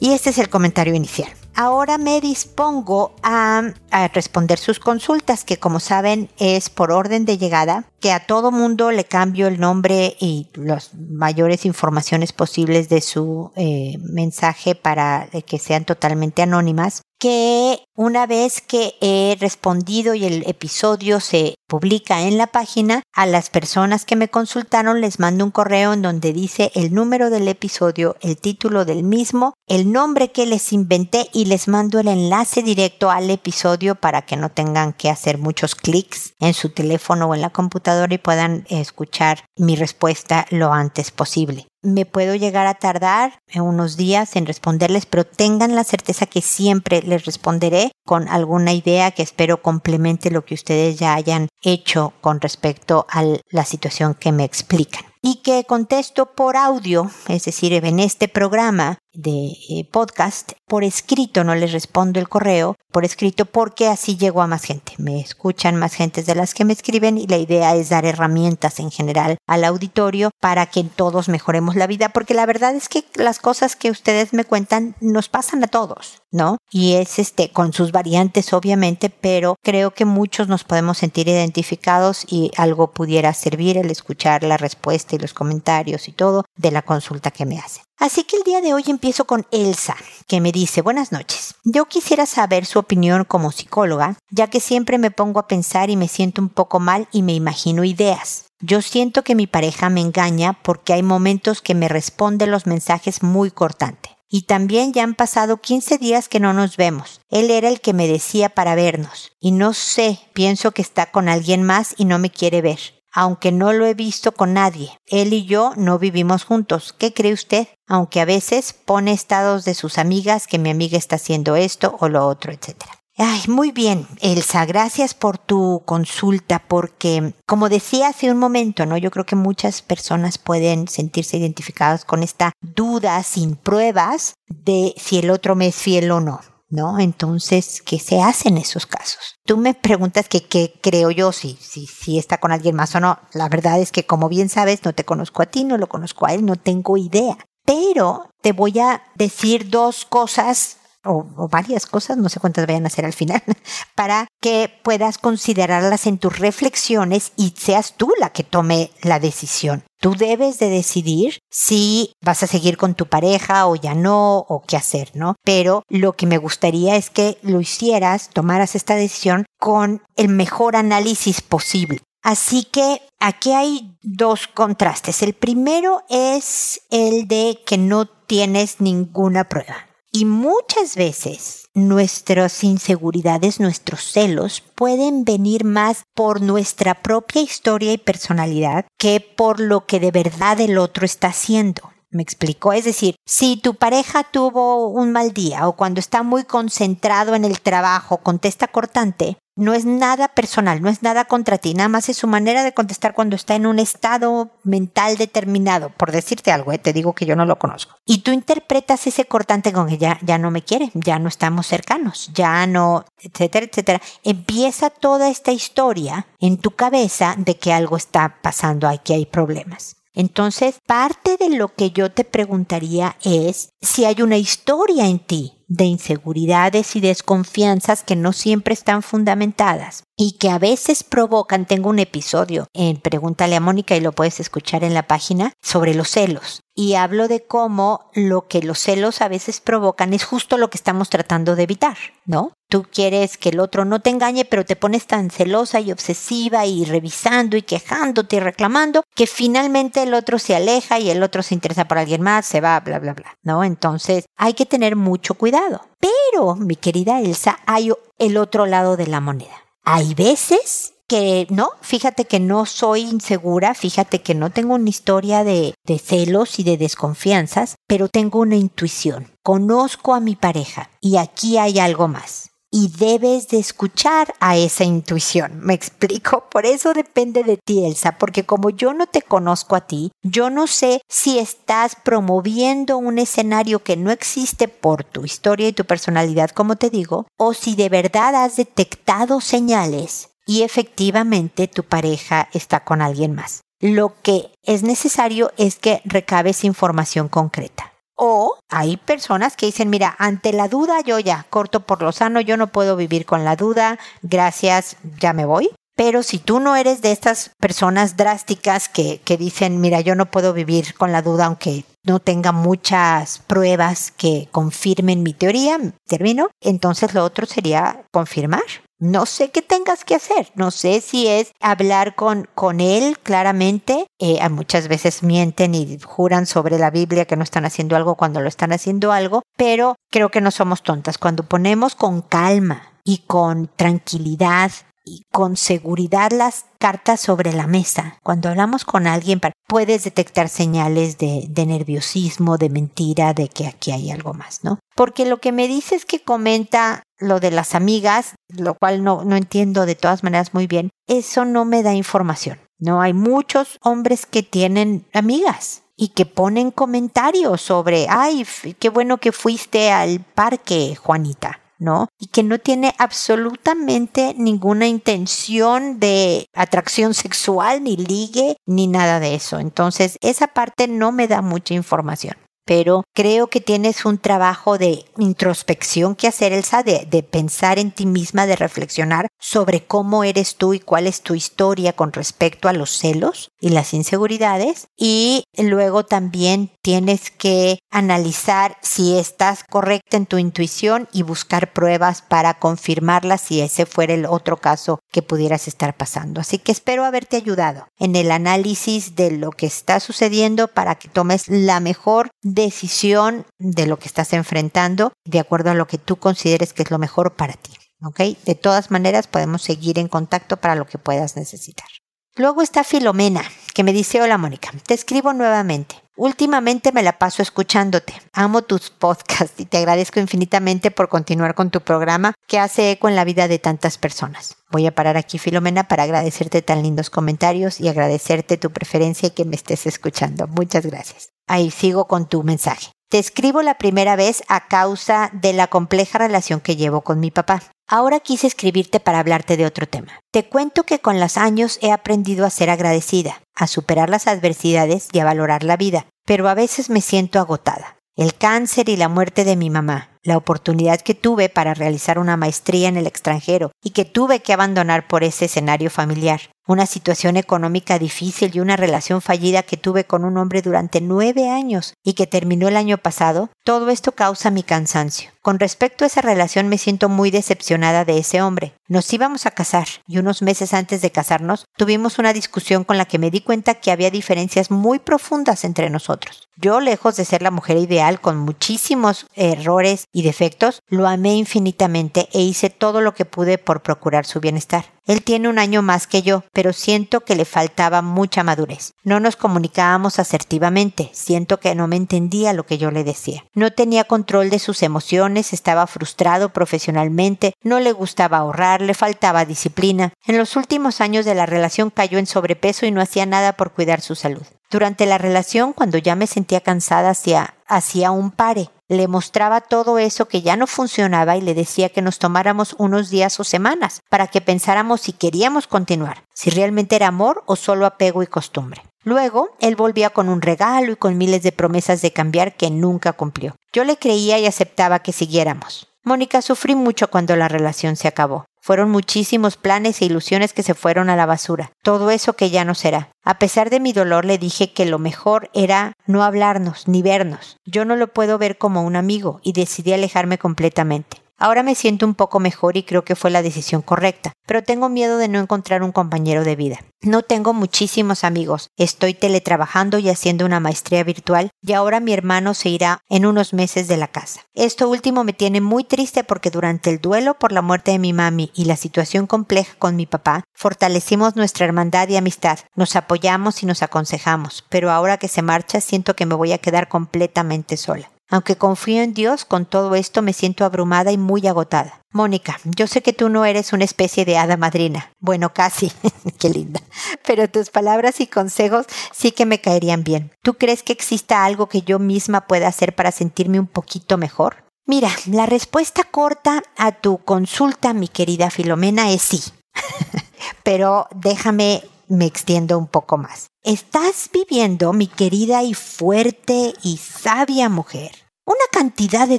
Y 0.00 0.12
este 0.12 0.30
es 0.30 0.38
el 0.38 0.50
comentario 0.50 0.94
inicial 0.94 1.30
ahora 1.56 1.98
me 1.98 2.20
dispongo 2.20 3.14
a, 3.22 3.72
responder 4.12 4.58
sus 4.58 4.78
consultas, 4.78 5.44
que 5.44 5.58
como 5.58 5.80
saben 5.80 6.28
es 6.38 6.70
por 6.70 6.92
orden 6.92 7.24
de 7.24 7.38
llegada, 7.38 7.84
que 8.00 8.12
a 8.12 8.26
todo 8.26 8.50
mundo 8.50 8.90
le 8.90 9.04
cambio 9.04 9.46
el 9.46 9.58
nombre 9.58 10.16
y 10.20 10.48
las 10.54 10.94
mayores 10.94 11.64
informaciones 11.64 12.32
posibles 12.32 12.88
de 12.88 13.00
su 13.00 13.52
eh, 13.56 13.98
mensaje 14.00 14.74
para 14.74 15.28
que 15.46 15.58
sean 15.58 15.84
totalmente 15.84 16.42
anónimas 16.42 17.02
que 17.18 17.80
una 17.94 18.26
vez 18.26 18.60
que 18.60 18.94
he 19.00 19.36
respondido 19.40 20.14
y 20.14 20.26
el 20.26 20.46
episodio 20.46 21.20
se 21.20 21.54
publica 21.66 22.22
en 22.22 22.36
la 22.36 22.46
página, 22.46 23.02
a 23.14 23.26
las 23.26 23.48
personas 23.48 24.04
que 24.04 24.16
me 24.16 24.28
consultaron 24.28 25.00
les 25.00 25.18
mando 25.18 25.44
un 25.44 25.50
correo 25.50 25.94
en 25.94 26.02
donde 26.02 26.32
dice 26.32 26.70
el 26.74 26.92
número 26.92 27.30
del 27.30 27.48
episodio, 27.48 28.16
el 28.20 28.36
título 28.36 28.84
del 28.84 29.02
mismo, 29.02 29.54
el 29.66 29.90
nombre 29.92 30.30
que 30.30 30.46
les 30.46 30.72
inventé 30.72 31.28
y 31.32 31.46
les 31.46 31.68
mando 31.68 31.98
el 31.98 32.08
enlace 32.08 32.62
directo 32.62 33.10
al 33.10 33.30
episodio 33.30 33.94
para 33.94 34.22
que 34.22 34.36
no 34.36 34.50
tengan 34.50 34.92
que 34.92 35.08
hacer 35.08 35.38
muchos 35.38 35.74
clics 35.74 36.34
en 36.38 36.52
su 36.52 36.68
teléfono 36.70 37.26
o 37.26 37.34
en 37.34 37.40
la 37.40 37.50
computadora 37.50 37.85
y 38.10 38.18
puedan 38.18 38.64
escuchar 38.68 39.44
mi 39.56 39.76
respuesta 39.76 40.46
lo 40.50 40.72
antes 40.72 41.10
posible. 41.10 41.68
Me 41.82 42.04
puedo 42.04 42.34
llegar 42.34 42.66
a 42.66 42.74
tardar 42.74 43.38
unos 43.54 43.96
días 43.96 44.34
en 44.34 44.44
responderles, 44.44 45.06
pero 45.06 45.24
tengan 45.24 45.76
la 45.76 45.84
certeza 45.84 46.26
que 46.26 46.40
siempre 46.40 47.00
les 47.02 47.24
responderé 47.24 47.92
con 48.04 48.28
alguna 48.28 48.72
idea 48.72 49.12
que 49.12 49.22
espero 49.22 49.62
complemente 49.62 50.32
lo 50.32 50.44
que 50.44 50.54
ustedes 50.54 50.98
ya 50.98 51.14
hayan 51.14 51.48
hecho 51.62 52.12
con 52.20 52.40
respecto 52.40 53.06
a 53.08 53.22
la 53.50 53.64
situación 53.64 54.14
que 54.14 54.32
me 54.32 54.44
explican. 54.44 55.04
Y 55.22 55.42
que 55.42 55.64
contesto 55.64 56.34
por 56.34 56.56
audio, 56.56 57.10
es 57.28 57.44
decir, 57.44 57.72
en 57.72 58.00
este 58.00 58.28
programa 58.28 58.98
de 59.16 59.56
eh, 59.68 59.88
podcast, 59.90 60.52
por 60.68 60.84
escrito, 60.84 61.42
no 61.42 61.54
les 61.54 61.72
respondo 61.72 62.20
el 62.20 62.28
correo, 62.28 62.76
por 62.92 63.04
escrito 63.04 63.46
porque 63.46 63.88
así 63.88 64.16
llego 64.16 64.42
a 64.42 64.46
más 64.46 64.62
gente. 64.62 64.92
Me 64.98 65.20
escuchan 65.20 65.76
más 65.76 65.94
gentes 65.94 66.26
de 66.26 66.34
las 66.34 66.54
que 66.54 66.64
me 66.64 66.72
escriben 66.72 67.18
y 67.18 67.26
la 67.26 67.38
idea 67.38 67.74
es 67.74 67.88
dar 67.88 68.06
herramientas 68.06 68.78
en 68.78 68.90
general 68.90 69.38
al 69.46 69.64
auditorio 69.64 70.30
para 70.40 70.66
que 70.66 70.84
todos 70.84 71.28
mejoremos 71.28 71.74
la 71.76 71.86
vida, 71.86 72.10
porque 72.10 72.34
la 72.34 72.46
verdad 72.46 72.74
es 72.74 72.88
que 72.88 73.04
las 73.14 73.38
cosas 73.38 73.74
que 73.74 73.90
ustedes 73.90 74.32
me 74.32 74.44
cuentan 74.44 74.94
nos 75.00 75.28
pasan 75.28 75.64
a 75.64 75.68
todos, 75.68 76.22
¿no? 76.30 76.58
Y 76.70 76.94
es 76.94 77.18
este, 77.18 77.50
con 77.50 77.72
sus 77.72 77.90
variantes 77.90 78.52
obviamente, 78.52 79.10
pero 79.10 79.56
creo 79.62 79.90
que 79.90 80.04
muchos 80.04 80.48
nos 80.48 80.64
podemos 80.64 80.98
sentir 80.98 81.28
identificados 81.28 82.24
y 82.28 82.50
algo 82.56 82.92
pudiera 82.92 83.34
servir 83.34 83.76
el 83.76 83.90
escuchar 83.90 84.44
la 84.44 84.56
respuesta 84.56 85.16
los 85.18 85.34
comentarios 85.34 86.08
y 86.08 86.12
todo 86.12 86.44
de 86.56 86.70
la 86.70 86.82
consulta 86.82 87.30
que 87.30 87.46
me 87.46 87.58
hacen. 87.58 87.85
Así 87.98 88.24
que 88.24 88.36
el 88.36 88.42
día 88.42 88.60
de 88.60 88.74
hoy 88.74 88.84
empiezo 88.88 89.24
con 89.24 89.46
Elsa, 89.50 89.96
que 90.28 90.42
me 90.42 90.52
dice, 90.52 90.82
buenas 90.82 91.12
noches. 91.12 91.54
Yo 91.64 91.86
quisiera 91.86 92.26
saber 92.26 92.66
su 92.66 92.78
opinión 92.78 93.24
como 93.24 93.52
psicóloga, 93.52 94.18
ya 94.30 94.48
que 94.48 94.60
siempre 94.60 94.98
me 94.98 95.10
pongo 95.10 95.40
a 95.40 95.48
pensar 95.48 95.88
y 95.88 95.96
me 95.96 96.08
siento 96.08 96.42
un 96.42 96.50
poco 96.50 96.78
mal 96.78 97.08
y 97.10 97.22
me 97.22 97.32
imagino 97.32 97.84
ideas. 97.84 98.46
Yo 98.60 98.82
siento 98.82 99.24
que 99.24 99.34
mi 99.34 99.46
pareja 99.46 99.88
me 99.88 100.02
engaña 100.02 100.58
porque 100.62 100.92
hay 100.92 101.02
momentos 101.02 101.62
que 101.62 101.74
me 101.74 101.88
responde 101.88 102.46
los 102.46 102.66
mensajes 102.66 103.22
muy 103.22 103.50
cortante. 103.50 104.10
Y 104.28 104.42
también 104.42 104.92
ya 104.92 105.02
han 105.02 105.14
pasado 105.14 105.58
15 105.58 105.96
días 105.96 106.28
que 106.28 106.40
no 106.40 106.52
nos 106.52 106.76
vemos. 106.76 107.20
Él 107.30 107.50
era 107.50 107.68
el 107.68 107.80
que 107.80 107.94
me 107.94 108.08
decía 108.08 108.50
para 108.50 108.74
vernos. 108.74 109.32
Y 109.40 109.52
no 109.52 109.72
sé, 109.72 110.18
pienso 110.34 110.72
que 110.72 110.82
está 110.82 111.10
con 111.10 111.28
alguien 111.28 111.62
más 111.62 111.94
y 111.96 112.04
no 112.04 112.18
me 112.18 112.30
quiere 112.30 112.60
ver 112.60 112.95
aunque 113.16 113.50
no 113.50 113.72
lo 113.72 113.86
he 113.86 113.94
visto 113.94 114.32
con 114.32 114.52
nadie. 114.52 114.90
Él 115.06 115.32
y 115.32 115.46
yo 115.46 115.72
no 115.76 115.98
vivimos 115.98 116.44
juntos. 116.44 116.94
¿Qué 116.96 117.14
cree 117.14 117.32
usted? 117.32 117.66
Aunque 117.88 118.20
a 118.20 118.26
veces 118.26 118.74
pone 118.74 119.12
estados 119.12 119.64
de 119.64 119.74
sus 119.74 119.96
amigas 119.96 120.46
que 120.46 120.58
mi 120.58 120.68
amiga 120.68 120.98
está 120.98 121.16
haciendo 121.16 121.56
esto 121.56 121.96
o 121.98 122.10
lo 122.10 122.26
otro, 122.26 122.52
etc. 122.52 122.74
Ay, 123.16 123.40
muy 123.48 123.72
bien, 123.72 124.06
Elsa, 124.20 124.66
gracias 124.66 125.14
por 125.14 125.38
tu 125.38 125.82
consulta, 125.86 126.62
porque 126.68 127.32
como 127.46 127.70
decía 127.70 128.08
hace 128.08 128.30
un 128.30 128.36
momento, 128.36 128.84
¿no? 128.84 128.98
Yo 128.98 129.10
creo 129.10 129.24
que 129.24 129.36
muchas 129.36 129.80
personas 129.80 130.36
pueden 130.36 130.86
sentirse 130.86 131.38
identificadas 131.38 132.04
con 132.04 132.22
esta 132.22 132.52
duda 132.60 133.22
sin 133.22 133.56
pruebas 133.56 134.34
de 134.48 134.92
si 134.98 135.20
el 135.20 135.30
otro 135.30 135.56
me 135.56 135.68
es 135.68 135.76
fiel 135.76 136.10
o 136.10 136.20
no. 136.20 136.40
¿No? 136.68 136.98
Entonces, 136.98 137.82
¿qué 137.84 137.98
se 137.98 138.20
hace 138.20 138.48
en 138.48 138.58
esos 138.58 138.86
casos? 138.86 139.36
Tú 139.44 139.56
me 139.56 139.74
preguntas 139.74 140.28
que 140.28 140.44
qué 140.44 140.78
creo 140.82 141.10
yo, 141.10 141.32
si, 141.32 141.58
si, 141.60 141.86
si 141.86 142.18
está 142.18 142.38
con 142.38 142.52
alguien 142.52 142.76
más 142.76 142.94
o 142.94 143.00
no. 143.00 143.18
La 143.32 143.48
verdad 143.48 143.80
es 143.80 143.92
que, 143.92 144.06
como 144.06 144.28
bien 144.28 144.48
sabes, 144.48 144.84
no 144.84 144.92
te 144.92 145.04
conozco 145.04 145.42
a 145.42 145.46
ti, 145.46 145.64
no 145.64 145.78
lo 145.78 145.88
conozco 145.88 146.26
a 146.26 146.34
él, 146.34 146.44
no 146.44 146.56
tengo 146.56 146.96
idea. 146.96 147.38
Pero 147.64 148.30
te 148.42 148.52
voy 148.52 148.78
a 148.78 149.02
decir 149.16 149.70
dos 149.70 150.04
cosas 150.04 150.78
o, 151.06 151.48
varias 151.48 151.86
cosas, 151.86 152.16
no 152.16 152.28
sé 152.28 152.40
cuántas 152.40 152.66
vayan 152.66 152.86
a 152.86 152.90
ser 152.90 153.04
al 153.04 153.12
final, 153.12 153.42
para 153.94 154.26
que 154.40 154.70
puedas 154.82 155.18
considerarlas 155.18 156.06
en 156.06 156.18
tus 156.18 156.38
reflexiones 156.38 157.32
y 157.36 157.54
seas 157.56 157.94
tú 157.96 158.12
la 158.18 158.30
que 158.30 158.44
tome 158.44 158.90
la 159.02 159.20
decisión. 159.20 159.84
Tú 160.00 160.14
debes 160.14 160.58
de 160.58 160.68
decidir 160.68 161.38
si 161.50 162.12
vas 162.22 162.42
a 162.42 162.46
seguir 162.46 162.76
con 162.76 162.94
tu 162.94 163.06
pareja 163.06 163.66
o 163.66 163.76
ya 163.76 163.94
no, 163.94 164.38
o 164.38 164.62
qué 164.66 164.76
hacer, 164.76 165.10
¿no? 165.14 165.36
Pero 165.44 165.82
lo 165.88 166.12
que 166.12 166.26
me 166.26 166.38
gustaría 166.38 166.96
es 166.96 167.10
que 167.10 167.38
lo 167.42 167.60
hicieras, 167.60 168.30
tomaras 168.30 168.74
esta 168.74 168.94
decisión 168.94 169.46
con 169.58 170.02
el 170.16 170.28
mejor 170.28 170.76
análisis 170.76 171.40
posible. 171.40 172.00
Así 172.22 172.64
que 172.64 173.02
aquí 173.20 173.52
hay 173.52 173.96
dos 174.02 174.48
contrastes. 174.48 175.22
El 175.22 175.32
primero 175.32 176.02
es 176.08 176.82
el 176.90 177.28
de 177.28 177.62
que 177.64 177.78
no 177.78 178.06
tienes 178.06 178.80
ninguna 178.80 179.44
prueba. 179.44 179.85
Y 180.18 180.24
muchas 180.24 180.96
veces 180.96 181.68
nuestras 181.74 182.64
inseguridades, 182.64 183.60
nuestros 183.60 184.00
celos 184.00 184.62
pueden 184.74 185.26
venir 185.26 185.66
más 185.66 186.04
por 186.14 186.40
nuestra 186.40 187.02
propia 187.02 187.42
historia 187.42 187.92
y 187.92 187.98
personalidad 187.98 188.86
que 188.98 189.20
por 189.20 189.60
lo 189.60 189.84
que 189.84 190.00
de 190.00 190.12
verdad 190.12 190.58
el 190.62 190.78
otro 190.78 191.04
está 191.04 191.28
haciendo. 191.28 191.92
¿Me 192.08 192.22
explico? 192.22 192.72
Es 192.72 192.86
decir, 192.86 193.16
si 193.26 193.58
tu 193.58 193.74
pareja 193.74 194.24
tuvo 194.24 194.88
un 194.88 195.12
mal 195.12 195.34
día 195.34 195.68
o 195.68 195.76
cuando 195.76 196.00
está 196.00 196.22
muy 196.22 196.44
concentrado 196.44 197.34
en 197.34 197.44
el 197.44 197.60
trabajo 197.60 198.16
contesta 198.16 198.68
cortante, 198.68 199.36
no 199.56 199.72
es 199.72 199.86
nada 199.86 200.28
personal, 200.28 200.82
no 200.82 200.90
es 200.90 201.02
nada 201.02 201.24
contra 201.24 201.58
ti, 201.58 201.74
nada 201.74 201.88
más 201.88 202.08
es 202.08 202.18
su 202.18 202.26
manera 202.26 202.62
de 202.62 202.74
contestar 202.74 203.14
cuando 203.14 203.36
está 203.36 203.54
en 203.54 203.66
un 203.66 203.78
estado 203.78 204.50
mental 204.62 205.16
determinado. 205.16 205.90
Por 205.90 206.12
decirte 206.12 206.52
algo, 206.52 206.72
eh, 206.72 206.78
te 206.78 206.92
digo 206.92 207.14
que 207.14 207.26
yo 207.26 207.34
no 207.34 207.46
lo 207.46 207.58
conozco. 207.58 207.96
Y 208.04 208.18
tú 208.18 208.32
interpretas 208.32 209.06
ese 209.06 209.24
cortante 209.24 209.72
con 209.72 209.88
que 209.88 209.98
ya, 209.98 210.18
ya 210.22 210.38
no 210.38 210.50
me 210.50 210.62
quiere, 210.62 210.90
ya 210.94 211.18
no 211.18 211.28
estamos 211.28 211.66
cercanos, 211.66 212.30
ya 212.34 212.66
no, 212.66 213.04
etcétera, 213.18 213.66
etcétera. 213.66 214.02
Empieza 214.22 214.90
toda 214.90 215.30
esta 215.30 215.52
historia 215.52 216.26
en 216.38 216.58
tu 216.58 216.72
cabeza 216.72 217.34
de 217.38 217.56
que 217.56 217.72
algo 217.72 217.96
está 217.96 218.36
pasando, 218.42 218.86
aquí 218.86 219.14
hay 219.14 219.26
problemas. 219.26 219.96
Entonces, 220.12 220.80
parte 220.86 221.36
de 221.36 221.50
lo 221.50 221.74
que 221.74 221.90
yo 221.90 222.10
te 222.10 222.24
preguntaría 222.24 223.16
es 223.22 223.70
si 223.82 224.06
hay 224.06 224.22
una 224.22 224.38
historia 224.38 225.06
en 225.06 225.18
ti 225.18 225.55
de 225.68 225.84
inseguridades 225.84 226.96
y 226.96 227.00
desconfianzas 227.00 228.04
que 228.04 228.16
no 228.16 228.32
siempre 228.32 228.74
están 228.74 229.02
fundamentadas 229.02 230.04
y 230.16 230.32
que 230.32 230.48
a 230.48 230.58
veces 230.58 231.04
provocan, 231.04 231.66
tengo 231.66 231.90
un 231.90 231.98
episodio 231.98 232.68
en 232.72 232.96
Pregúntale 232.96 233.56
a 233.56 233.60
Mónica 233.60 233.96
y 233.96 234.00
lo 234.00 234.12
puedes 234.12 234.40
escuchar 234.40 234.82
en 234.82 234.94
la 234.94 235.06
página, 235.06 235.52
sobre 235.62 235.94
los 235.94 236.08
celos. 236.08 236.60
Y 236.74 236.94
hablo 236.94 237.28
de 237.28 237.44
cómo 237.44 238.10
lo 238.14 238.48
que 238.48 238.62
los 238.62 238.78
celos 238.78 239.22
a 239.22 239.28
veces 239.28 239.60
provocan 239.60 240.12
es 240.12 240.24
justo 240.24 240.58
lo 240.58 240.68
que 240.68 240.76
estamos 240.76 241.08
tratando 241.10 241.56
de 241.56 241.62
evitar, 241.62 241.96
¿no? 242.26 242.52
Tú 242.68 242.84
quieres 242.90 243.38
que 243.38 243.50
el 243.50 243.60
otro 243.60 243.84
no 243.84 244.00
te 244.00 244.10
engañe, 244.10 244.44
pero 244.44 244.64
te 244.64 244.76
pones 244.76 245.06
tan 245.06 245.30
celosa 245.30 245.80
y 245.80 245.92
obsesiva 245.92 246.66
y 246.66 246.84
revisando 246.84 247.56
y 247.56 247.62
quejándote 247.62 248.36
y 248.36 248.40
reclamando 248.40 249.04
que 249.14 249.26
finalmente 249.26 250.02
el 250.02 250.12
otro 250.14 250.38
se 250.38 250.56
aleja 250.56 250.98
y 250.98 251.10
el 251.10 251.22
otro 251.22 251.42
se 251.42 251.54
interesa 251.54 251.86
por 251.86 251.98
alguien 251.98 252.22
más, 252.22 252.44
se 252.44 252.60
va, 252.60 252.80
bla, 252.80 252.98
bla, 252.98 253.14
bla, 253.14 253.36
¿no? 253.42 253.64
Entonces 253.64 254.26
hay 254.36 254.54
que 254.54 254.66
tener 254.66 254.96
mucho 254.96 255.34
cuidado. 255.34 255.55
Pero, 256.00 256.54
mi 256.56 256.76
querida 256.76 257.20
Elsa, 257.20 257.58
hay 257.66 257.90
el 258.18 258.36
otro 258.36 258.66
lado 258.66 258.96
de 258.96 259.06
la 259.06 259.20
moneda. 259.20 259.64
Hay 259.84 260.14
veces 260.14 260.94
que 261.08 261.46
no, 261.50 261.70
fíjate 261.82 262.24
que 262.24 262.40
no 262.40 262.66
soy 262.66 263.02
insegura, 263.02 263.74
fíjate 263.74 264.22
que 264.22 264.34
no 264.34 264.50
tengo 264.50 264.74
una 264.74 264.88
historia 264.88 265.44
de, 265.44 265.74
celos 266.02 266.58
y 266.58 266.64
de 266.64 266.76
desconfianzas, 266.76 267.76
pero 267.86 268.08
tengo 268.08 268.40
una 268.40 268.56
intuición. 268.56 269.32
Conozco 269.42 270.14
a 270.14 270.20
mi 270.20 270.34
pareja 270.34 270.90
y 271.00 271.16
aquí 271.16 271.58
hay 271.58 271.78
algo 271.78 272.08
más 272.08 272.50
y 272.70 272.88
debes 272.98 273.48
de 273.48 273.58
escuchar 273.58 274.34
a 274.40 274.56
esa 274.56 274.84
intuición. 274.84 275.60
¿Me 275.60 275.74
explico? 275.74 276.44
Por 276.50 276.66
eso 276.66 276.92
depende 276.92 277.42
de 277.44 277.56
ti, 277.56 277.84
Elsa, 277.84 278.18
porque 278.18 278.44
como 278.44 278.70
yo 278.70 278.92
no 278.92 279.06
te 279.06 279.22
conozco 279.22 279.76
a 279.76 279.86
ti, 279.86 280.12
yo 280.22 280.50
no 280.50 280.66
sé 280.66 281.00
si 281.08 281.38
estás 281.38 281.96
promoviendo 281.96 282.98
un 282.98 283.18
escenario 283.18 283.82
que 283.82 283.96
no 283.96 284.10
existe 284.10 284.68
por 284.68 285.04
tu 285.04 285.24
historia 285.24 285.68
y 285.68 285.72
tu 285.72 285.84
personalidad, 285.84 286.50
como 286.50 286.76
te 286.76 286.90
digo, 286.90 287.26
o 287.38 287.54
si 287.54 287.74
de 287.74 287.88
verdad 287.88 288.34
has 288.34 288.56
detectado 288.56 289.40
señales 289.40 290.30
y 290.46 290.62
efectivamente 290.62 291.68
tu 291.68 291.82
pareja 291.82 292.48
está 292.52 292.84
con 292.84 293.02
alguien 293.02 293.34
más. 293.34 293.60
Lo 293.80 294.14
que 294.22 294.52
es 294.62 294.82
necesario 294.82 295.52
es 295.58 295.76
que 295.76 296.00
recabes 296.04 296.64
información 296.64 297.28
concreta. 297.28 297.92
O 298.16 298.58
hay 298.70 298.96
personas 298.96 299.56
que 299.56 299.66
dicen, 299.66 299.90
mira, 299.90 300.16
ante 300.18 300.52
la 300.52 300.68
duda 300.68 301.00
yo 301.02 301.18
ya 301.18 301.46
corto 301.50 301.80
por 301.80 302.02
lo 302.02 302.12
sano, 302.12 302.40
yo 302.40 302.56
no 302.56 302.68
puedo 302.68 302.96
vivir 302.96 303.26
con 303.26 303.44
la 303.44 303.56
duda, 303.56 303.98
gracias, 304.22 304.96
ya 305.20 305.32
me 305.32 305.44
voy. 305.44 305.70
Pero 305.96 306.22
si 306.22 306.38
tú 306.38 306.60
no 306.60 306.76
eres 306.76 307.00
de 307.00 307.12
estas 307.12 307.52
personas 307.58 308.18
drásticas 308.18 308.88
que, 308.88 309.20
que 309.24 309.38
dicen, 309.38 309.80
mira, 309.80 310.00
yo 310.02 310.14
no 310.14 310.26
puedo 310.26 310.52
vivir 310.52 310.94
con 310.94 311.10
la 311.10 311.22
duda 311.22 311.46
aunque 311.46 311.84
no 312.04 312.20
tenga 312.20 312.52
muchas 312.52 313.38
pruebas 313.46 314.10
que 314.10 314.48
confirmen 314.52 315.22
mi 315.22 315.32
teoría, 315.32 315.78
termino, 316.06 316.48
entonces 316.60 317.14
lo 317.14 317.24
otro 317.24 317.46
sería 317.46 318.04
confirmar. 318.12 318.62
No 318.98 319.26
sé 319.26 319.50
qué 319.50 319.60
tengas 319.60 320.04
que 320.04 320.14
hacer, 320.14 320.50
no 320.54 320.70
sé 320.70 321.02
si 321.02 321.26
es 321.26 321.52
hablar 321.60 322.14
con, 322.14 322.48
con 322.54 322.80
él 322.80 323.18
claramente. 323.22 324.06
Eh, 324.18 324.46
muchas 324.48 324.88
veces 324.88 325.22
mienten 325.22 325.74
y 325.74 325.98
juran 326.00 326.46
sobre 326.46 326.78
la 326.78 326.90
Biblia 326.90 327.26
que 327.26 327.36
no 327.36 327.42
están 327.42 327.66
haciendo 327.66 327.94
algo 327.94 328.14
cuando 328.14 328.40
lo 328.40 328.48
están 328.48 328.72
haciendo 328.72 329.12
algo, 329.12 329.42
pero 329.56 329.96
creo 330.10 330.30
que 330.30 330.40
no 330.40 330.50
somos 330.50 330.82
tontas. 330.82 331.18
Cuando 331.18 331.42
ponemos 331.42 331.94
con 331.94 332.22
calma 332.22 332.94
y 333.04 333.18
con 333.18 333.68
tranquilidad 333.76 334.72
y 335.04 335.22
con 335.30 335.56
seguridad 335.56 336.32
las 336.32 336.64
cartas 336.78 337.20
sobre 337.20 337.52
la 337.52 337.66
mesa. 337.66 338.18
Cuando 338.22 338.48
hablamos 338.48 338.84
con 338.84 339.06
alguien, 339.06 339.40
puedes 339.68 340.04
detectar 340.04 340.48
señales 340.48 341.16
de, 341.18 341.46
de, 341.48 341.66
nerviosismo, 341.66 342.58
de 342.58 342.70
mentira, 342.70 343.32
de 343.32 343.48
que 343.48 343.66
aquí 343.66 343.92
hay 343.92 344.10
algo 344.10 344.34
más, 344.34 344.64
¿no? 344.64 344.80
Porque 344.96 345.26
lo 345.26 345.36
que 345.38 345.52
me 345.52 345.68
dice 345.68 345.94
es 345.94 346.06
que 346.06 346.22
comenta 346.22 347.02
lo 347.18 347.38
de 347.38 347.50
las 347.50 347.74
amigas, 347.74 348.34
lo 348.48 348.74
cual 348.74 349.04
no, 349.04 349.24
no 349.24 349.36
entiendo 349.36 349.86
de 349.86 349.94
todas 349.94 350.24
maneras 350.24 350.54
muy 350.54 350.66
bien, 350.66 350.90
eso 351.06 351.44
no 351.44 351.64
me 351.64 351.82
da 351.82 351.94
información. 351.94 352.58
No 352.78 353.00
hay 353.02 353.12
muchos 353.12 353.78
hombres 353.82 354.26
que 354.26 354.42
tienen 354.42 355.06
amigas 355.12 355.82
y 355.96 356.08
que 356.08 356.24
ponen 356.26 356.70
comentarios 356.70 357.60
sobre, 357.60 358.06
ay, 358.08 358.46
qué 358.78 358.88
bueno 358.88 359.18
que 359.18 359.32
fuiste 359.32 359.90
al 359.90 360.20
parque, 360.20 360.96
Juanita. 360.96 361.60
¿no? 361.78 362.08
Y 362.18 362.28
que 362.28 362.42
no 362.42 362.58
tiene 362.58 362.94
absolutamente 362.96 364.34
ninguna 364.38 364.86
intención 364.86 366.00
de 366.00 366.46
atracción 366.54 367.12
sexual, 367.12 367.84
ni 367.84 367.98
ligue, 367.98 368.56
ni 368.64 368.86
nada 368.86 369.20
de 369.20 369.34
eso. 369.34 369.58
Entonces, 369.58 370.16
esa 370.22 370.46
parte 370.48 370.88
no 370.88 371.12
me 371.12 371.28
da 371.28 371.42
mucha 371.42 371.74
información 371.74 372.34
pero 372.66 373.04
creo 373.14 373.46
que 373.46 373.60
tienes 373.60 374.04
un 374.04 374.18
trabajo 374.18 374.76
de 374.76 375.04
introspección 375.16 376.16
que 376.16 376.26
hacer, 376.26 376.52
Elsa, 376.52 376.82
de, 376.82 377.06
de, 377.08 377.22
pensar 377.22 377.78
en 377.78 377.92
ti 377.92 378.06
misma, 378.06 378.46
de 378.46 378.56
reflexionar 378.56 379.28
sobre 379.38 379.84
cómo 379.84 380.24
eres 380.24 380.56
tú 380.56 380.74
y 380.74 380.80
cuál 380.80 381.06
es 381.06 381.22
tu 381.22 381.34
historia 381.34 381.94
con 381.94 382.12
respecto 382.12 382.68
a 382.68 382.72
los 382.72 382.90
celos 382.90 383.50
y 383.60 383.70
las 383.70 383.94
inseguridades. 383.94 384.88
Y 384.96 385.44
luego 385.56 386.04
también 386.04 386.72
tienes 386.82 387.30
que 387.30 387.78
analizar 387.90 388.76
si 388.82 389.16
estás 389.16 389.62
correcta 389.64 390.16
en 390.16 390.26
tu 390.26 390.38
intuición 390.38 391.08
y 391.12 391.22
buscar 391.22 391.72
pruebas 391.72 392.22
para 392.22 392.58
confirmarla 392.58 393.38
si 393.38 393.60
ese 393.60 393.86
fuera 393.86 394.14
el 394.14 394.26
otro 394.26 394.56
caso 394.56 394.98
que 395.12 395.22
pudieras 395.22 395.68
estar 395.68 395.96
pasando. 395.96 396.40
Así 396.40 396.58
que 396.58 396.72
espero 396.72 397.04
haberte 397.04 397.36
ayudado 397.36 397.86
en 397.98 398.16
el 398.16 398.30
análisis 398.32 399.14
de 399.14 399.30
lo 399.30 399.50
que 399.50 399.66
está 399.66 400.00
sucediendo 400.00 400.68
para 400.68 400.96
que 400.96 401.08
tomes 401.08 401.48
la 401.48 401.80
mejor 401.80 402.30
decisión 402.56 403.46
de 403.58 403.86
lo 403.86 403.98
que 403.98 404.08
estás 404.08 404.32
enfrentando 404.32 405.12
de 405.24 405.38
acuerdo 405.38 405.70
a 405.70 405.74
lo 405.74 405.86
que 405.86 405.98
tú 405.98 406.16
consideres 406.16 406.72
que 406.72 406.82
es 406.82 406.90
lo 406.90 406.98
mejor 406.98 407.34
para 407.34 407.52
ti. 407.52 407.72
¿Ok? 408.02 408.20
De 408.44 408.54
todas 408.54 408.90
maneras, 408.90 409.26
podemos 409.26 409.62
seguir 409.62 409.98
en 409.98 410.08
contacto 410.08 410.56
para 410.56 410.74
lo 410.74 410.86
que 410.86 410.98
puedas 410.98 411.36
necesitar. 411.36 411.86
Luego 412.34 412.60
está 412.60 412.84
Filomena, 412.84 413.42
que 413.72 413.82
me 413.82 413.94
dice, 413.94 414.20
hola 414.20 414.36
Mónica, 414.36 414.70
te 414.86 414.92
escribo 414.92 415.32
nuevamente. 415.32 415.96
Últimamente 416.16 416.92
me 416.92 417.02
la 417.02 417.18
paso 417.18 417.42
escuchándote. 417.42 418.14
Amo 418.32 418.62
tus 418.62 418.90
podcasts 418.90 419.58
y 419.58 419.66
te 419.66 419.78
agradezco 419.78 420.20
infinitamente 420.20 420.90
por 420.90 421.08
continuar 421.08 421.54
con 421.54 421.70
tu 421.70 421.80
programa 421.80 422.34
que 422.46 422.58
hace 422.58 422.90
eco 422.90 423.08
en 423.08 423.16
la 423.16 423.24
vida 423.24 423.48
de 423.48 423.58
tantas 423.58 423.96
personas. 423.96 424.56
Voy 424.70 424.86
a 424.86 424.94
parar 424.94 425.16
aquí, 425.16 425.38
Filomena, 425.38 425.88
para 425.88 426.04
agradecerte 426.04 426.62
tan 426.62 426.82
lindos 426.82 427.10
comentarios 427.10 427.80
y 427.80 427.88
agradecerte 427.88 428.56
tu 428.56 428.70
preferencia 428.70 429.28
y 429.28 429.30
que 429.30 429.44
me 429.44 429.56
estés 429.56 429.86
escuchando. 429.86 430.46
Muchas 430.46 430.84
gracias. 430.84 431.35
Ahí 431.46 431.70
sigo 431.70 432.06
con 432.06 432.28
tu 432.28 432.42
mensaje. 432.42 432.92
Te 433.08 433.20
escribo 433.20 433.62
la 433.62 433.78
primera 433.78 434.16
vez 434.16 434.42
a 434.48 434.66
causa 434.66 435.30
de 435.32 435.52
la 435.52 435.68
compleja 435.68 436.18
relación 436.18 436.60
que 436.60 436.74
llevo 436.74 437.02
con 437.02 437.20
mi 437.20 437.30
papá. 437.30 437.62
Ahora 437.88 438.18
quise 438.18 438.48
escribirte 438.48 438.98
para 438.98 439.20
hablarte 439.20 439.56
de 439.56 439.64
otro 439.64 439.86
tema. 439.86 440.18
Te 440.32 440.48
cuento 440.48 440.82
que 440.82 440.98
con 440.98 441.20
los 441.20 441.36
años 441.36 441.78
he 441.82 441.92
aprendido 441.92 442.44
a 442.44 442.50
ser 442.50 442.68
agradecida, 442.68 443.42
a 443.54 443.68
superar 443.68 444.10
las 444.10 444.26
adversidades 444.26 445.08
y 445.12 445.20
a 445.20 445.24
valorar 445.24 445.62
la 445.62 445.76
vida, 445.76 446.06
pero 446.26 446.48
a 446.48 446.54
veces 446.54 446.90
me 446.90 447.00
siento 447.00 447.38
agotada. 447.38 447.96
El 448.16 448.34
cáncer 448.34 448.88
y 448.88 448.96
la 448.96 449.08
muerte 449.08 449.44
de 449.44 449.54
mi 449.54 449.70
mamá, 449.70 450.15
la 450.26 450.36
oportunidad 450.36 451.00
que 451.00 451.14
tuve 451.14 451.48
para 451.48 451.72
realizar 451.72 452.18
una 452.18 452.36
maestría 452.36 452.88
en 452.88 452.96
el 452.96 453.06
extranjero 453.06 453.70
y 453.82 453.90
que 453.90 454.04
tuve 454.04 454.40
que 454.40 454.52
abandonar 454.52 455.06
por 455.06 455.22
ese 455.22 455.44
escenario 455.44 455.88
familiar, 455.88 456.40
una 456.66 456.86
situación 456.86 457.36
económica 457.36 457.98
difícil 457.98 458.50
y 458.52 458.60
una 458.60 458.76
relación 458.76 459.22
fallida 459.22 459.62
que 459.62 459.76
tuve 459.76 460.04
con 460.04 460.24
un 460.24 460.36
hombre 460.36 460.62
durante 460.62 461.00
nueve 461.00 461.48
años 461.48 461.94
y 462.02 462.14
que 462.14 462.26
terminó 462.26 462.66
el 462.66 462.76
año 462.76 462.98
pasado, 462.98 463.50
todo 463.64 463.88
esto 463.88 464.12
causa 464.12 464.50
mi 464.50 464.64
cansancio. 464.64 465.30
Con 465.42 465.60
respecto 465.60 466.02
a 466.02 466.08
esa 466.08 466.22
relación 466.22 466.68
me 466.68 466.76
siento 466.76 467.08
muy 467.08 467.30
decepcionada 467.30 468.04
de 468.04 468.18
ese 468.18 468.42
hombre. 468.42 468.74
Nos 468.88 469.12
íbamos 469.12 469.46
a 469.46 469.52
casar 469.52 469.86
y 470.08 470.18
unos 470.18 470.42
meses 470.42 470.74
antes 470.74 471.02
de 471.02 471.12
casarnos 471.12 471.66
tuvimos 471.76 472.18
una 472.18 472.32
discusión 472.32 472.82
con 472.82 472.98
la 472.98 473.04
que 473.04 473.20
me 473.20 473.30
di 473.30 473.42
cuenta 473.42 473.74
que 473.74 473.92
había 473.92 474.10
diferencias 474.10 474.72
muy 474.72 474.98
profundas 474.98 475.64
entre 475.64 475.88
nosotros. 475.88 476.48
Yo, 476.56 476.80
lejos 476.80 477.16
de 477.16 477.24
ser 477.24 477.42
la 477.42 477.50
mujer 477.52 477.76
ideal 477.76 478.20
con 478.20 478.38
muchísimos 478.38 479.26
errores 479.34 480.06
y 480.16 480.22
defectos, 480.22 480.80
lo 480.88 481.06
amé 481.06 481.34
infinitamente 481.34 482.30
e 482.32 482.40
hice 482.40 482.70
todo 482.70 483.02
lo 483.02 483.12
que 483.12 483.26
pude 483.26 483.58
por 483.58 483.82
procurar 483.82 484.24
su 484.24 484.40
bienestar. 484.40 484.86
Él 485.04 485.22
tiene 485.22 485.50
un 485.50 485.58
año 485.58 485.82
más 485.82 486.06
que 486.06 486.22
yo, 486.22 486.42
pero 486.54 486.72
siento 486.72 487.20
que 487.20 487.36
le 487.36 487.44
faltaba 487.44 488.00
mucha 488.00 488.42
madurez. 488.42 488.94
No 489.04 489.20
nos 489.20 489.36
comunicábamos 489.36 490.18
asertivamente, 490.18 491.10
siento 491.12 491.60
que 491.60 491.74
no 491.74 491.86
me 491.86 491.96
entendía 491.96 492.54
lo 492.54 492.64
que 492.64 492.78
yo 492.78 492.90
le 492.90 493.04
decía. 493.04 493.44
No 493.52 493.70
tenía 493.72 494.04
control 494.04 494.48
de 494.48 494.58
sus 494.58 494.82
emociones, 494.82 495.52
estaba 495.52 495.86
frustrado 495.86 496.48
profesionalmente, 496.48 497.52
no 497.62 497.78
le 497.78 497.92
gustaba 497.92 498.38
ahorrar, 498.38 498.80
le 498.80 498.94
faltaba 498.94 499.44
disciplina. 499.44 500.14
En 500.26 500.38
los 500.38 500.56
últimos 500.56 501.02
años 501.02 501.26
de 501.26 501.34
la 501.34 501.44
relación 501.44 501.90
cayó 501.90 502.18
en 502.18 502.26
sobrepeso 502.26 502.86
y 502.86 502.90
no 502.90 503.02
hacía 503.02 503.26
nada 503.26 503.52
por 503.52 503.72
cuidar 503.72 504.00
su 504.00 504.14
salud. 504.14 504.46
Durante 504.70 505.06
la 505.06 505.18
relación, 505.18 505.72
cuando 505.72 505.98
ya 505.98 506.16
me 506.16 506.26
sentía 506.26 506.60
cansada, 506.60 507.10
hacía, 507.10 507.54
hacía 507.66 508.10
un 508.10 508.30
pare. 508.30 508.70
Le 508.88 509.08
mostraba 509.08 509.60
todo 509.60 509.98
eso 509.98 510.28
que 510.28 510.42
ya 510.42 510.56
no 510.56 510.66
funcionaba 510.66 511.36
y 511.36 511.40
le 511.40 511.54
decía 511.54 511.88
que 511.88 512.02
nos 512.02 512.18
tomáramos 512.18 512.74
unos 512.78 513.10
días 513.10 513.38
o 513.40 513.44
semanas 513.44 514.00
para 514.08 514.28
que 514.28 514.40
pensáramos 514.40 515.00
si 515.00 515.12
queríamos 515.12 515.66
continuar, 515.66 516.24
si 516.34 516.50
realmente 516.50 516.96
era 516.96 517.08
amor 517.08 517.42
o 517.46 517.56
solo 517.56 517.86
apego 517.86 518.22
y 518.22 518.26
costumbre. 518.26 518.82
Luego, 519.02 519.56
él 519.60 519.76
volvía 519.76 520.10
con 520.10 520.28
un 520.28 520.42
regalo 520.42 520.92
y 520.92 520.96
con 520.96 521.16
miles 521.16 521.42
de 521.42 521.52
promesas 521.52 522.02
de 522.02 522.12
cambiar 522.12 522.56
que 522.56 522.70
nunca 522.70 523.12
cumplió. 523.12 523.56
Yo 523.72 523.84
le 523.84 523.96
creía 523.98 524.38
y 524.38 524.46
aceptaba 524.46 524.98
que 525.00 525.12
siguiéramos. 525.12 525.88
Mónica, 526.02 526.42
sufrí 526.42 526.76
mucho 526.76 527.08
cuando 527.08 527.34
la 527.34 527.48
relación 527.48 527.96
se 527.96 528.08
acabó. 528.08 528.46
Fueron 528.66 528.90
muchísimos 528.90 529.56
planes 529.56 530.02
e 530.02 530.06
ilusiones 530.06 530.52
que 530.52 530.64
se 530.64 530.74
fueron 530.74 531.08
a 531.08 531.14
la 531.14 531.24
basura. 531.24 531.70
Todo 531.84 532.10
eso 532.10 532.32
que 532.32 532.50
ya 532.50 532.64
no 532.64 532.74
será. 532.74 533.10
A 533.22 533.38
pesar 533.38 533.70
de 533.70 533.78
mi 533.78 533.92
dolor 533.92 534.24
le 534.24 534.38
dije 534.38 534.72
que 534.72 534.86
lo 534.86 534.98
mejor 534.98 535.50
era 535.54 535.92
no 536.04 536.24
hablarnos 536.24 536.88
ni 536.88 537.00
vernos. 537.00 537.58
Yo 537.64 537.84
no 537.84 537.94
lo 537.94 538.08
puedo 538.08 538.38
ver 538.38 538.58
como 538.58 538.82
un 538.82 538.96
amigo 538.96 539.38
y 539.44 539.52
decidí 539.52 539.92
alejarme 539.92 540.38
completamente. 540.38 541.18
Ahora 541.38 541.62
me 541.62 541.74
siento 541.74 542.06
un 542.06 542.14
poco 542.14 542.40
mejor 542.40 542.78
y 542.78 542.82
creo 542.82 543.04
que 543.04 543.14
fue 543.14 543.30
la 543.30 543.42
decisión 543.42 543.82
correcta, 543.82 544.32
pero 544.46 544.62
tengo 544.62 544.88
miedo 544.88 545.18
de 545.18 545.28
no 545.28 545.38
encontrar 545.38 545.82
un 545.82 545.92
compañero 545.92 546.44
de 546.44 546.56
vida. 546.56 546.78
No 547.02 547.22
tengo 547.22 547.52
muchísimos 547.52 548.24
amigos, 548.24 548.70
estoy 548.78 549.12
teletrabajando 549.12 549.98
y 549.98 550.08
haciendo 550.08 550.46
una 550.46 550.60
maestría 550.60 551.04
virtual 551.04 551.50
y 551.60 551.74
ahora 551.74 552.00
mi 552.00 552.14
hermano 552.14 552.54
se 552.54 552.70
irá 552.70 553.00
en 553.10 553.26
unos 553.26 553.52
meses 553.52 553.86
de 553.86 553.98
la 553.98 554.08
casa. 554.08 554.40
Esto 554.54 554.88
último 554.88 555.24
me 555.24 555.34
tiene 555.34 555.60
muy 555.60 555.84
triste 555.84 556.24
porque 556.24 556.50
durante 556.50 556.88
el 556.88 557.02
duelo 557.02 557.34
por 557.34 557.52
la 557.52 557.60
muerte 557.60 557.90
de 557.90 557.98
mi 557.98 558.14
mami 558.14 558.50
y 558.54 558.64
la 558.64 558.76
situación 558.76 559.26
compleja 559.26 559.74
con 559.78 559.94
mi 559.94 560.06
papá, 560.06 560.44
fortalecimos 560.54 561.36
nuestra 561.36 561.66
hermandad 561.66 562.08
y 562.08 562.16
amistad, 562.16 562.60
nos 562.76 562.96
apoyamos 562.96 563.62
y 563.62 563.66
nos 563.66 563.82
aconsejamos, 563.82 564.64
pero 564.70 564.90
ahora 564.90 565.18
que 565.18 565.28
se 565.28 565.42
marcha 565.42 565.82
siento 565.82 566.16
que 566.16 566.24
me 566.24 566.34
voy 566.34 566.52
a 566.52 566.58
quedar 566.58 566.88
completamente 566.88 567.76
sola. 567.76 568.10
Aunque 568.28 568.56
confío 568.56 569.02
en 569.02 569.14
Dios, 569.14 569.44
con 569.44 569.66
todo 569.66 569.94
esto 569.94 570.20
me 570.20 570.32
siento 570.32 570.64
abrumada 570.64 571.12
y 571.12 571.18
muy 571.18 571.46
agotada. 571.46 572.00
Mónica, 572.12 572.58
yo 572.64 572.86
sé 572.86 573.02
que 573.02 573.12
tú 573.12 573.28
no 573.28 573.44
eres 573.44 573.72
una 573.72 573.84
especie 573.84 574.24
de 574.24 574.36
hada 574.36 574.56
madrina. 574.56 575.12
Bueno, 575.20 575.52
casi. 575.52 575.92
Qué 576.38 576.48
linda. 576.48 576.80
Pero 577.24 577.48
tus 577.48 577.70
palabras 577.70 578.20
y 578.20 578.26
consejos 578.26 578.86
sí 579.12 579.30
que 579.30 579.46
me 579.46 579.60
caerían 579.60 580.02
bien. 580.02 580.32
¿Tú 580.42 580.54
crees 580.54 580.82
que 580.82 580.92
exista 580.92 581.44
algo 581.44 581.68
que 581.68 581.82
yo 581.82 581.98
misma 581.98 582.46
pueda 582.46 582.68
hacer 582.68 582.94
para 582.94 583.12
sentirme 583.12 583.60
un 583.60 583.66
poquito 583.68 584.18
mejor? 584.18 584.64
Mira, 584.86 585.10
la 585.26 585.46
respuesta 585.46 586.04
corta 586.04 586.62
a 586.76 586.92
tu 586.92 587.18
consulta, 587.18 587.92
mi 587.92 588.08
querida 588.08 588.50
Filomena, 588.50 589.10
es 589.10 589.22
sí. 589.22 589.42
Pero 590.62 591.08
déjame 591.14 591.82
me 592.08 592.26
extiendo 592.26 592.78
un 592.78 592.86
poco 592.86 593.18
más. 593.18 593.48
Estás 593.62 594.30
viviendo, 594.32 594.92
mi 594.92 595.06
querida 595.06 595.62
y 595.62 595.74
fuerte 595.74 596.74
y 596.82 596.98
sabia 596.98 597.68
mujer, 597.68 598.12
una 598.44 598.56
cantidad 598.70 599.26
de 599.28 599.38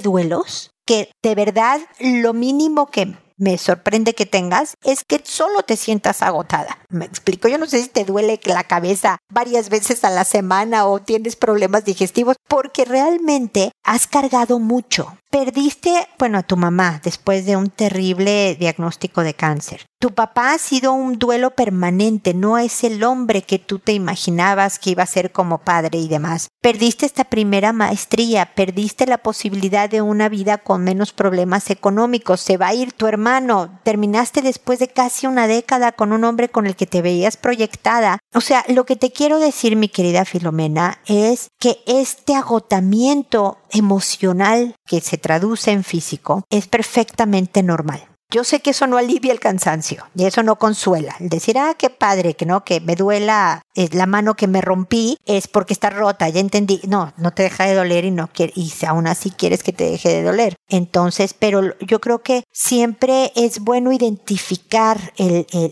duelos 0.00 0.70
que 0.86 1.10
de 1.22 1.34
verdad 1.34 1.80
lo 2.00 2.32
mínimo 2.32 2.86
que 2.86 3.16
me 3.38 3.56
sorprende 3.56 4.14
que 4.14 4.26
tengas 4.26 4.74
es 4.82 5.04
que 5.04 5.20
solo 5.24 5.62
te 5.62 5.76
sientas 5.76 6.22
agotada. 6.22 6.78
Me 6.88 7.04
explico, 7.04 7.48
yo 7.48 7.56
no 7.56 7.66
sé 7.66 7.82
si 7.82 7.88
te 7.88 8.04
duele 8.04 8.40
la 8.44 8.64
cabeza 8.64 9.18
varias 9.32 9.68
veces 9.68 10.02
a 10.04 10.10
la 10.10 10.24
semana 10.24 10.86
o 10.86 10.98
tienes 10.98 11.36
problemas 11.36 11.84
digestivos, 11.84 12.36
porque 12.48 12.84
realmente 12.84 13.70
has 13.84 14.06
cargado 14.06 14.58
mucho. 14.58 15.16
Perdiste, 15.30 16.08
bueno, 16.18 16.38
a 16.38 16.42
tu 16.42 16.56
mamá 16.56 17.02
después 17.04 17.44
de 17.44 17.54
un 17.54 17.68
terrible 17.68 18.56
diagnóstico 18.58 19.22
de 19.22 19.34
cáncer. 19.34 19.84
Tu 20.00 20.14
papá 20.14 20.52
ha 20.52 20.58
sido 20.58 20.92
un 20.92 21.18
duelo 21.18 21.50
permanente, 21.50 22.32
no 22.32 22.56
es 22.56 22.84
el 22.84 23.02
hombre 23.02 23.42
que 23.42 23.58
tú 23.58 23.78
te 23.78 23.92
imaginabas 23.92 24.78
que 24.78 24.90
iba 24.90 25.02
a 25.02 25.06
ser 25.06 25.32
como 25.32 25.58
padre 25.58 25.98
y 25.98 26.08
demás. 26.08 26.48
Perdiste 26.62 27.04
esta 27.04 27.24
primera 27.24 27.72
maestría, 27.72 28.54
perdiste 28.54 29.06
la 29.06 29.18
posibilidad 29.18 29.90
de 29.90 30.00
una 30.00 30.28
vida 30.28 30.58
con 30.58 30.84
menos 30.84 31.12
problemas 31.12 31.68
económicos, 31.68 32.40
se 32.40 32.56
va 32.56 32.68
a 32.68 32.74
ir 32.74 32.92
tu 32.92 33.06
hermano, 33.06 33.80
terminaste 33.82 34.40
después 34.40 34.78
de 34.78 34.88
casi 34.88 35.26
una 35.26 35.48
década 35.48 35.92
con 35.92 36.12
un 36.12 36.24
hombre 36.24 36.48
con 36.48 36.66
el 36.66 36.76
que 36.76 36.86
te 36.86 37.02
veías 37.02 37.36
proyectada. 37.36 38.18
O 38.32 38.40
sea, 38.40 38.64
lo 38.68 38.86
que 38.86 38.96
te 38.96 39.10
quiero 39.10 39.40
decir, 39.40 39.74
mi 39.74 39.88
querida 39.88 40.24
Filomena, 40.24 41.00
es 41.06 41.50
que 41.58 41.82
este 41.86 42.36
agotamiento 42.36 43.58
emocional 43.70 44.76
que 44.86 45.00
traduce 45.18 45.70
en 45.70 45.84
físico 45.84 46.44
es 46.50 46.66
perfectamente 46.66 47.62
normal. 47.62 48.08
Yo 48.30 48.44
sé 48.44 48.60
que 48.60 48.70
eso 48.70 48.86
no 48.86 48.98
alivia 48.98 49.32
el 49.32 49.40
cansancio 49.40 50.04
y 50.14 50.26
eso 50.26 50.42
no 50.42 50.56
consuela. 50.56 51.16
El 51.18 51.30
decir, 51.30 51.56
ah, 51.56 51.74
qué 51.78 51.88
padre, 51.88 52.34
que 52.34 52.44
no, 52.44 52.62
que 52.62 52.78
me 52.78 52.94
duela 52.94 53.62
eh, 53.74 53.88
la 53.92 54.04
mano 54.04 54.34
que 54.34 54.46
me 54.46 54.60
rompí 54.60 55.16
es 55.24 55.48
porque 55.48 55.72
está 55.72 55.88
rota, 55.88 56.28
ya 56.28 56.40
entendí. 56.40 56.82
No, 56.86 57.14
no 57.16 57.30
te 57.30 57.44
deja 57.44 57.64
de 57.64 57.74
doler 57.74 58.04
y 58.04 58.10
no 58.10 58.28
quiere, 58.28 58.52
y 58.54 58.70
aún 58.86 59.06
así 59.06 59.30
quieres 59.30 59.62
que 59.62 59.72
te 59.72 59.90
deje 59.90 60.10
de 60.10 60.22
doler. 60.22 60.56
Entonces, 60.68 61.32
pero 61.32 61.78
yo 61.78 62.02
creo 62.02 62.18
que 62.18 62.44
siempre 62.52 63.32
es 63.34 63.60
bueno 63.60 63.92
identificar 63.92 65.14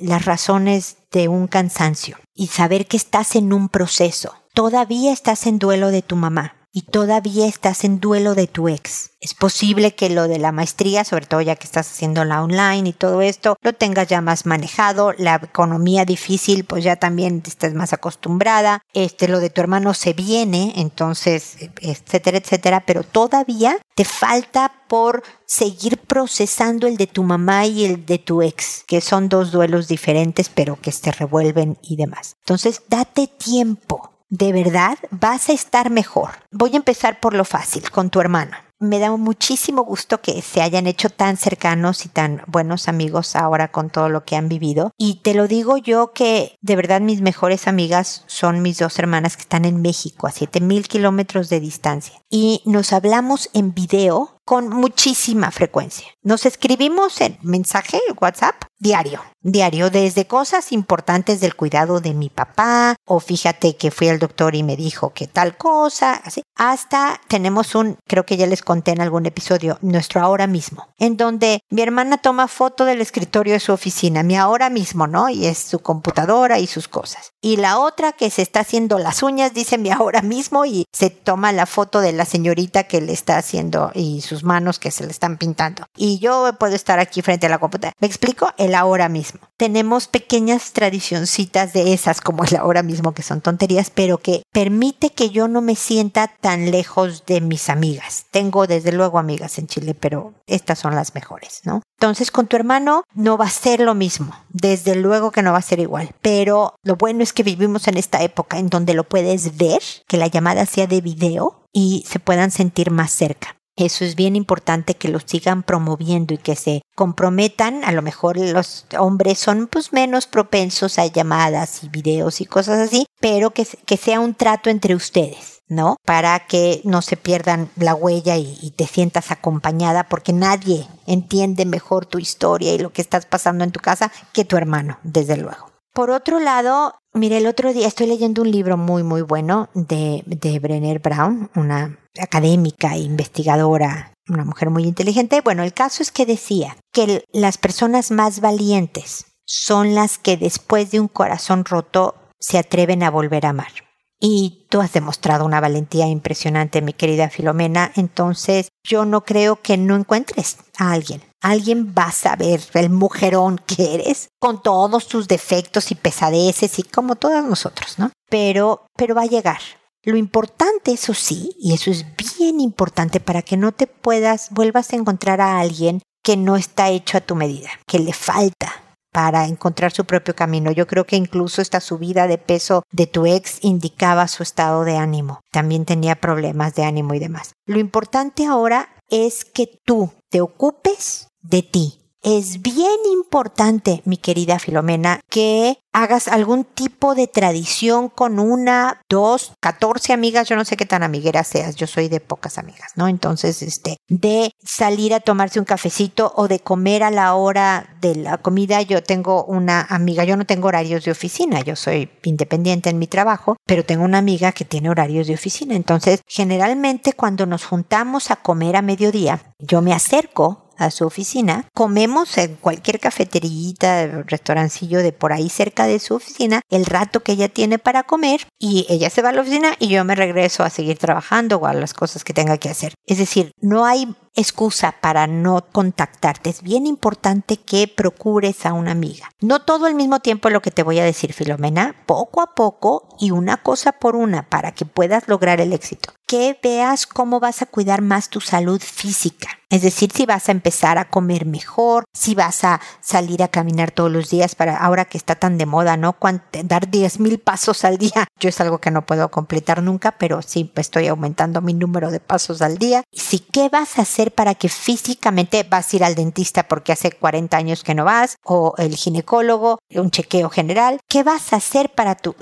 las 0.01 0.25
razones 0.25 0.97
de 1.13 1.29
un 1.29 1.49
cansancio 1.49 2.17
y 2.35 2.47
saber 2.47 2.87
que 2.87 2.97
estás 2.97 3.37
en 3.37 3.53
un 3.53 3.69
proceso. 3.69 4.35
Todavía 4.55 5.13
estás 5.13 5.47
en 5.47 5.59
duelo 5.59 5.91
de 5.91 6.01
tu 6.01 6.17
mamá 6.17 6.57
y 6.77 6.83
todavía 6.83 7.47
estás 7.47 7.85
en 7.85 8.01
duelo 8.01 8.35
de 8.35 8.49
tu 8.49 8.69
ex. 8.69 9.13
Es 9.23 9.33
posible 9.33 9.95
que 9.95 10.11
lo 10.11 10.29
de 10.29 10.39
la 10.39 10.53
maestría, 10.53 11.05
sobre 11.05 11.25
todo 11.25 11.41
ya 11.41 11.57
que 11.57 11.65
estás 11.65 11.91
haciendo 11.91 12.23
la 12.27 12.43
online 12.43 12.91
y 12.91 12.93
todo 12.93 13.23
esto, 13.23 13.57
lo 13.63 13.73
tengas 13.73 14.09
ya 14.09 14.21
más 14.21 14.45
manejado. 14.45 15.15
La 15.17 15.37
economía 15.37 16.05
difícil, 16.05 16.65
pues 16.65 16.85
ya 16.85 16.97
también 16.97 17.43
estás 17.47 17.73
más 17.73 17.95
acostumbrada. 17.95 18.83
Este, 18.93 19.27
lo 19.27 19.41
de 19.41 19.49
tu 19.49 19.63
hermano 19.63 19.95
se 19.95 20.13
viene, 20.13 20.75
entonces, 20.77 21.57
etcétera, 21.81 22.37
etcétera. 22.37 22.85
Pero 22.85 23.05
todavía 23.05 23.79
te 23.95 24.05
falta 24.05 24.71
por 24.87 25.23
seguir 25.47 25.97
procesando 25.97 26.87
el 26.87 26.99
de 26.99 27.07
tu 27.07 27.23
mamá 27.23 27.65
y 27.65 27.87
el 27.87 28.05
de 28.05 28.19
tu 28.19 28.43
ex, 28.43 28.85
que 28.87 29.01
son 29.01 29.31
dos 29.31 29.51
duelos 29.51 29.89
diferentes, 29.89 30.51
pero 30.51 30.79
que 30.79 30.93
se 30.93 31.11
revuelven 31.11 31.79
y 31.81 31.97
demás. 31.97 32.37
Entonces, 32.45 32.83
date 32.91 33.29
tiempo 33.29 34.16
de 34.29 34.53
verdad 34.53 34.99
vas 35.11 35.49
a 35.49 35.53
estar 35.53 35.91
mejor. 35.91 36.31
Voy 36.51 36.71
a 36.75 36.77
empezar 36.77 37.21
por 37.21 37.35
lo 37.35 37.45
fácil, 37.45 37.91
con 37.91 38.11
tu 38.11 38.21
hermano. 38.21 38.57
Me 38.79 38.99
da 38.99 39.11
muchísimo 39.17 39.85
gusto 39.85 40.21
que 40.21 40.43
se 40.43 40.61
hayan 40.61 40.87
hecho 40.87 41.09
tan 41.09 41.39
cercanos 41.39 42.05
y 42.05 42.11
tan 42.11 42.43
buenos 42.47 42.89
amigos 42.89 43.35
ahora 43.35 43.69
con 43.69 43.89
todo 43.89 44.11
lo 44.11 44.25
que 44.27 44.37
han 44.37 44.51
vivido. 44.51 44.93
Y 44.99 45.23
te 45.23 45.33
lo 45.33 45.49
digo 45.49 45.79
yo 45.79 46.13
que 46.13 46.57
de 46.61 46.77
verdad 46.77 47.01
mis 47.01 47.23
mejores 47.23 47.69
amigas 47.69 48.25
son 48.27 48.61
mis 48.61 48.79
dos 48.79 48.99
hermanas 48.99 49.37
que 49.37 49.43
están 49.43 49.65
en 49.65 49.81
México, 49.81 50.27
a 50.27 50.31
7000 50.31 50.89
kilómetros 50.89 51.49
de 51.49 51.61
distancia. 51.61 52.21
Y 52.29 52.61
nos 52.67 52.93
hablamos 52.93 53.49
en 53.55 53.73
video 53.73 54.36
con 54.47 54.69
muchísima 54.69 55.51
frecuencia. 55.51 56.07
Nos 56.23 56.47
escribimos 56.47 57.21
en 57.21 57.37
mensaje, 57.43 58.01
WhatsApp, 58.21 58.55
diario, 58.79 59.21
diario, 59.41 59.91
desde 59.91 60.27
cosas 60.27 60.71
importantes 60.71 61.41
del 61.41 61.57
cuidado 61.57 62.01
de 62.01 62.15
mi 62.15 62.31
papá, 62.31 62.95
o 63.05 63.21
fíjate 63.21 63.77
que 63.77 63.91
fui 63.91 64.09
al 64.09 64.19
doctor 64.19 64.55
y 64.55 64.63
me 64.63 64.77
dijo 64.77 65.13
que 65.13 65.27
tal 65.27 65.57
cosa, 65.57 66.15
así, 66.15 66.43
hasta 66.55 67.21
tenemos 67.27 67.75
un, 67.75 67.97
creo 68.07 68.25
que 68.25 68.37
ya 68.37 68.47
les 68.47 68.63
conté 68.63 68.93
en 68.93 69.01
algún 69.01 69.27
episodio, 69.27 69.79
nuestro 69.83 70.21
ahora 70.21 70.47
mismo, 70.47 70.89
en 70.99 71.17
donde 71.17 71.61
mi 71.71 71.83
hermana 71.83 72.19
toma 72.19 72.49
foto 72.49 72.85
del 72.85 73.01
escritorio 73.01 73.55
de 73.55 73.61
su 73.61 73.73
oficina, 73.73 74.23
mi 74.23 74.37
ahora 74.37 74.71
mismo, 74.71 75.07
¿no? 75.07 75.29
Y 75.29 75.47
es 75.47 75.59
su 75.59 75.81
computadora 75.81 76.59
y 76.59 76.67
sus 76.67 76.87
cosas. 76.87 77.31
Y 77.41 77.57
la 77.57 77.79
otra 77.79 78.13
que 78.13 78.31
se 78.31 78.43
está 78.43 78.61
haciendo 78.61 78.99
las 78.99 79.23
uñas 79.23 79.55
dice 79.55 79.79
mi 79.79 79.91
ahora 79.91 80.23
mismo 80.23 80.65
y 80.67 80.85
se 80.93 81.11
toma 81.11 81.53
la 81.53 81.67
foto 81.67 82.01
de 82.01 82.13
la 82.13 82.25
señorita 82.25 82.85
que 82.85 83.01
le 83.01 83.13
está 83.13 83.39
haciendo 83.39 83.91
y 83.95 84.21
sus 84.21 84.36
manos 84.45 84.79
que 84.79 84.91
se 84.91 85.05
le 85.05 85.11
están 85.11 85.37
pintando. 85.39 85.85
Y 85.97 86.19
yo 86.19 86.51
puedo 86.59 86.75
estar 86.75 86.99
aquí 86.99 87.23
frente 87.23 87.47
a 87.47 87.51
la 87.51 87.59
computadora. 87.59 87.95
¿Me 88.01 88.07
explico? 88.07 88.53
El 88.59 88.75
ahora 88.75 89.09
mismo. 89.09 89.41
Tenemos 89.57 90.09
pequeñas 90.09 90.73
tradicioncitas 90.73 91.73
de 91.73 91.93
esas 91.93 92.21
como 92.21 92.45
el 92.45 92.57
ahora 92.57 92.83
mismo 92.83 93.13
que 93.13 93.23
son 93.23 93.41
tonterías, 93.41 93.91
pero 93.91 94.19
que 94.19 94.43
permite 94.53 95.11
que 95.11 95.31
yo 95.31 95.49
no 95.49 95.61
me 95.61 95.77
sienta 95.77 96.29
tan 96.29 96.71
lejos 96.71 97.25
de 97.27 97.41
mis 97.41 97.69
amigas. 97.69 98.27
Tengo 98.31 98.67
desde 98.67 98.93
luego 98.93 99.19
amigas 99.19 99.59
en 99.59 99.67
Chile, 99.67 99.95
pero 99.95 100.35
estas 100.47 100.79
son 100.79 100.95
las 100.95 101.15
mejores, 101.15 101.61
¿no? 101.65 101.83
Entonces 101.99 102.31
con 102.31 102.47
tu 102.47 102.57
hermano 102.57 103.05
no 103.15 103.39
va 103.39 103.47
a 103.47 103.51
ser 103.51 103.81
lo 103.81 103.95
mismo, 103.95 104.35
desde 104.51 104.97
luego 104.97 105.31
que 105.31 105.43
no 105.43 105.53
va 105.53 105.59
a 105.59 105.63
ser 105.63 105.81
igual, 105.81 106.11
pero 106.21 106.75
lo 106.83 106.97
bueno 106.97 107.23
es 107.23 107.33
que 107.33 107.43
vivimos 107.43 107.89
en 107.89 107.97
esta 107.97 108.23
época 108.23 108.59
en 108.59 108.69
donde 108.69 108.93
lo 108.93 109.05
puedes 109.05 109.57
ver, 109.57 109.81
que 110.07 110.19
la 110.19 110.27
llamada 110.27 110.67
sea 110.67 110.87
de 110.87 111.01
video 111.01 111.65
y 111.73 112.05
se 112.07 112.19
puedan 112.19 112.51
sentir 112.51 112.91
más 112.91 113.13
cerca. 113.13 113.57
Eso 113.77 114.05
es 114.05 114.17
bien 114.17 114.37
importante 114.37 114.95
que 114.95 115.09
lo 115.09 115.21
sigan 115.21 115.63
promoviendo 115.63 116.33
y 116.33 116.39
que 116.39 116.57
se 116.57 116.83
comprometan. 116.95 117.85
A 117.85 117.93
lo 117.93 118.03
mejor 118.03 118.39
los 118.39 118.87
hombres 118.99 119.39
son 119.39 119.67
pues 119.67 119.93
menos 119.93 120.27
propensos 120.27 120.99
a 120.99 121.07
llamadas 121.07 121.85
y 121.85 121.89
videos 121.89 122.41
y 122.41 122.47
cosas 122.47 122.79
así, 122.79 123.07
pero 123.21 123.51
que, 123.51 123.67
que 123.85 123.97
sea 123.97 124.21
un 124.21 124.35
trato 124.35 124.71
entre 124.71 124.95
ustedes 124.95 125.57
¿no? 125.69 125.97
Para 126.05 126.47
que 126.47 126.81
no 126.85 127.03
se 127.03 127.17
pierdan 127.17 127.71
la 127.77 127.95
huella 127.95 128.37
y, 128.37 128.73
te 128.77 128.87
sientas 128.87 129.31
acompañada 129.31 130.05
porque 130.05 130.33
nadie 130.33 130.87
entiende 131.07 131.65
mejor 131.65 132.07
tu 132.07 132.19
historia 132.19 132.75
y 132.75 132.79
lo 132.79 132.93
que 132.93 133.03
estás 133.03 133.27
pasando 133.27 133.65
en 133.65 133.73
tu 133.73 133.81
casa 133.81 134.13
que 134.33 134.45
tu 134.45 134.57
hermano, 134.57 134.99
desde 135.03 135.37
luego. 135.37 135.71
Por 135.93 136.11
otro 136.11 136.41
lado, 136.41 136.95
mire, 137.17 137.39
el 137.39 137.47
otro 137.47 137.73
día 137.73 137.87
estoy 137.87 138.07
leyendo 138.07 138.43
un 138.43 138.51
libro 138.51 138.77
muy, 138.77 139.03
muy 139.03 139.23
bueno 139.23 139.69
de, 139.75 140.23
de 140.27 140.59
Brenner 140.59 140.99
Brown, 141.01 141.51
una 141.55 141.99
académica 142.21 142.95
e 142.95 143.01
investigadora, 143.01 144.13
una 144.29 144.45
mujer 144.45 144.71
muy 144.71 144.85
inteligente. 144.85 145.41
Bueno, 145.41 145.63
el 145.63 145.73
caso 145.73 146.03
es 146.03 146.11
que 146.11 146.27
decía 146.27 146.77
que 146.93 147.25
las 147.33 147.59
personas 147.59 148.11
más 148.11 148.41
valientes 148.41 149.27
son 149.45 149.95
las 149.95 150.19
que 150.19 150.37
después 150.37 150.91
de 150.91 151.01
un 151.01 151.09
corazón 151.09 151.65
roto 151.65 152.15
se 152.39 152.59
atreven 152.59 153.03
a 153.03 153.11
volver 153.11 153.47
a 153.47 153.51
amar. 153.51 153.86
Y 154.19 154.67
tú 154.71 154.81
has 154.81 154.93
demostrado 154.93 155.45
una 155.45 155.61
valentía 155.61 156.07
impresionante, 156.07 156.81
mi 156.81 156.93
querida 156.93 157.29
Filomena. 157.29 157.93
Entonces, 157.97 158.69
yo 158.83 159.05
no 159.05 159.25
creo 159.25 159.61
que 159.61 159.77
no 159.77 159.95
encuentres 159.95 160.57
a 160.79 160.93
alguien. 160.93 161.23
Alguien 161.43 161.95
va 161.97 162.05
a 162.05 162.13
saber 162.13 162.61
el 162.75 162.91
mujerón 162.91 163.61
que 163.67 163.95
eres, 163.95 164.31
con 164.41 164.63
todos 164.63 165.07
tus 165.07 165.29
defectos 165.29 165.91
y 165.91 165.95
pesadeces 165.95 166.79
y 166.79 166.83
como 166.83 167.17
todos 167.17 167.45
nosotros, 167.45 167.99
¿no? 167.99 168.11
Pero, 168.31 168.87
pero 168.97 169.15
va 169.15 169.23
a 169.23 169.27
llegar. 169.27 169.61
Lo 170.03 170.17
importante, 170.17 170.93
eso 170.93 171.15
sí, 171.15 171.55
y 171.59 171.75
eso 171.75 171.91
es 171.91 172.07
bien 172.17 172.61
importante 172.61 173.21
para 173.21 173.43
que 173.43 173.57
no 173.57 173.73
te 173.73 173.87
puedas, 173.87 174.51
vuelvas 174.51 174.93
a 174.93 174.97
encontrar 174.97 175.41
a 175.41 175.59
alguien 175.59 176.01
que 176.23 176.37
no 176.37 176.57
está 176.57 176.91
hecho 176.91 177.19
a 177.19 177.21
tu 177.21 177.35
medida, 177.35 177.71
que 177.87 177.99
le 177.99 178.13
falta, 178.13 178.86
para 179.17 179.47
encontrar 179.47 179.93
su 179.93 180.05
propio 180.05 180.37
camino. 180.37 180.71
Yo 180.73 180.87
creo 180.87 181.07
que 181.07 181.17
incluso 181.17 181.63
esta 181.63 181.81
subida 181.81 182.27
de 182.27 182.37
peso 182.37 182.83
de 182.93 183.07
tu 183.07 183.25
ex 183.25 183.65
indicaba 183.65 184.29
su 184.29 184.43
estado 184.43 184.85
de 184.85 184.99
ánimo. 184.99 185.41
También 185.51 185.87
tenía 185.87 186.17
problemas 186.17 186.75
de 186.75 186.85
ánimo 186.85 187.15
y 187.15 187.19
demás. 187.19 187.55
Lo 187.65 187.79
importante 187.79 188.45
ahora 188.45 188.91
es 189.09 189.47
que 189.47 189.81
tú 189.87 190.13
te 190.29 190.43
ocupes 190.43 191.29
de 191.41 191.63
ti, 191.63 192.06
es 192.27 192.61
bien 192.61 192.99
importante, 193.13 194.03
mi 194.05 194.17
querida 194.17 194.59
Filomena, 194.59 195.21
que 195.31 195.79
hagas 195.93 196.27
algún 196.27 196.65
tipo 196.65 197.15
de 197.15 197.29
tradición 197.29 198.09
con 198.09 198.41
una, 198.41 199.01
dos, 199.09 199.53
catorce 199.61 200.13
amigas, 200.13 200.49
yo 200.49 200.57
no 200.57 200.65
sé 200.65 200.77
qué 200.77 200.87
tan 200.87 201.05
amiguera 201.05 201.45
seas, 201.45 201.77
yo 201.77 201.87
soy 201.87 202.09
de 202.09 202.19
pocas 202.19 202.59
amigas, 202.59 202.91
¿no? 202.97 203.07
Entonces, 203.07 203.63
este, 203.63 203.99
de 204.09 204.51
salir 204.61 205.15
a 205.15 205.21
tomarse 205.21 205.61
un 205.61 205.65
cafecito 205.65 206.33
o 206.35 206.49
de 206.49 206.59
comer 206.59 207.05
a 207.05 207.13
la 207.13 207.33
hora 207.35 207.97
de 208.01 208.17
la 208.17 208.39
comida, 208.39 208.83
yo 208.83 209.05
tengo 209.05 209.45
una 209.45 209.83
amiga, 209.83 210.25
yo 210.25 210.37
no 210.37 210.47
tengo 210.47 210.67
horarios 210.67 211.05
de 211.05 211.13
oficina, 211.13 211.61
yo 211.61 211.77
soy 211.77 212.11
independiente 212.25 212.91
en 212.91 212.99
mi 212.99 213.07
trabajo, 213.07 213.57
pero 213.65 213.85
tengo 213.85 214.05
una 214.05 214.19
amiga 214.19 214.51
que 214.51 214.65
tiene 214.65 214.91
horarios 214.91 215.29
de 215.29 215.35
oficina, 215.35 215.77
entonces, 215.77 216.23
generalmente 216.27 217.13
cuando 217.13 217.47
nos 217.47 217.65
juntamos 217.65 218.33
a 218.33 218.37
comer 218.37 218.75
a 218.75 218.83
mediodía, 218.83 219.55
yo 219.61 219.81
me 219.81 219.95
acerco 219.95 220.66
a 220.79 220.91
su 220.91 221.07
oficina, 221.07 221.67
comemos 221.75 222.37
en 222.39 222.57
cualquier 222.57 223.01
cafeterita, 223.01 224.07
restaurancillo 224.27 225.03
de 225.03 225.13
por 225.13 225.33
ahí 225.33 225.49
cerca 225.49 225.87
de 225.87 225.99
su 225.99 226.15
oficina, 226.15 226.63
el 226.71 226.87
rato 226.87 227.23
que 227.23 227.33
ella 227.33 227.49
tiene 227.49 227.79
para 227.79 228.03
comer 228.05 228.47
y 228.59 228.87
ella 228.89 229.11
se 229.11 229.23
va 229.23 229.31
a 229.31 229.33
la 229.33 229.43
oficina 229.43 229.75
y 229.79 229.89
yo 229.89 230.05
me 230.05 230.15
regreso 230.15 230.63
a 230.63 230.71
seguir 230.71 230.99
trabajando 230.99 231.57
o 231.57 231.67
a 231.67 231.75
las 231.75 231.95
cosas 231.95 232.25
que 232.25 232.35
tenga 232.35 232.59
que 232.59 232.69
hacer. 232.69 232.95
Es 233.07 233.19
decir, 233.19 233.53
no 233.61 233.85
hay 233.85 234.15
excusa 234.37 234.95
para 235.01 235.27
no 235.27 235.67
contactarte. 235.73 236.51
Es 236.51 236.63
bien 236.63 236.87
importante 236.87 237.57
que 237.57 237.89
procures 237.89 238.67
a 238.67 238.75
una 238.75 238.93
amiga. 238.93 239.31
No 239.41 239.63
todo 239.63 239.87
al 239.87 239.95
mismo 239.95 240.21
tiempo 240.21 240.51
lo 240.51 240.63
que 240.63 240.71
te 240.71 240.83
voy 240.83 240.99
a 240.99 241.05
decir, 241.05 241.33
Filomena, 241.33 241.97
poco 242.07 242.43
a 242.43 242.55
poco 242.55 243.09
y 243.19 243.31
una 243.31 243.57
cosa 243.57 243.93
por 243.93 244.15
una 244.15 244.49
para 244.49 244.73
que 244.73 244.85
puedas 244.85 245.27
lograr 245.27 245.61
el 245.61 245.73
éxito. 245.73 246.13
Que 246.27 246.59
veas 246.63 247.07
cómo 247.07 247.41
vas 247.41 247.63
a 247.63 247.67
cuidar 247.67 248.03
más 248.03 248.29
tu 248.29 248.41
salud 248.41 248.81
física. 248.81 249.49
Es 249.69 249.83
decir, 249.83 250.13
si 250.13 250.27
vas 250.27 250.49
a 250.49 250.53
empezar 250.53 250.97
a 250.97 251.11
comer 251.11 251.45
mejor, 251.45 252.05
si 252.13 252.37
vas 252.37 252.63
a 252.63 252.81
salir 253.01 253.43
a 253.43 253.49
caminar 253.49 253.91
todos 253.91 254.13
los 254.13 254.31
días 254.31 254.55
para 254.55 254.77
ahora 254.77 255.07
que 255.07 255.19
está 255.19 255.35
tan 255.35 255.59
de 255.59 255.67
moda, 255.67 255.97
¿no? 255.97 256.17
Dar 256.65 256.89
10 256.89 257.19
mil 257.19 257.41
pasos 257.41 257.85
al 257.85 257.99
día. 257.99 258.29
Yo 258.41 258.49
es 258.49 258.61
algo 258.61 258.79
que 258.79 258.93
no 258.93 259.07
puedo 259.07 259.29
completar 259.29 259.83
nunca, 259.83 260.13
pero 260.13 260.41
sí 260.41 260.73
estoy 260.77 261.09
aumentando 261.09 261.61
mi 261.63 261.75
número 261.75 262.13
de 262.13 262.21
pasos 262.21 262.63
al 262.63 262.79
día. 262.79 263.03
Y 263.11 263.19
si, 263.19 263.41
¿qué 263.41 263.69
vas 263.69 263.99
a 263.99 264.03
hacer? 264.03 264.27
para 264.37 264.55
que 264.55 264.69
físicamente 264.69 265.67
vas 265.69 265.93
a 265.93 265.97
ir 265.97 266.05
al 266.05 266.15
dentista 266.15 266.69
porque 266.69 266.93
hace 266.93 267.11
40 267.11 267.57
años 267.57 267.83
que 267.83 267.95
no 267.95 268.05
vas, 268.05 268.39
o 268.45 268.75
el 268.79 268.97
ginecólogo, 268.97 269.79
un 269.95 270.11
chequeo 270.11 270.49
general? 270.51 271.01
¿Qué 271.09 271.23
vas 271.23 271.53
a 271.53 271.57
hacer 271.57 271.91
para 271.91 272.15
tu 272.15 272.35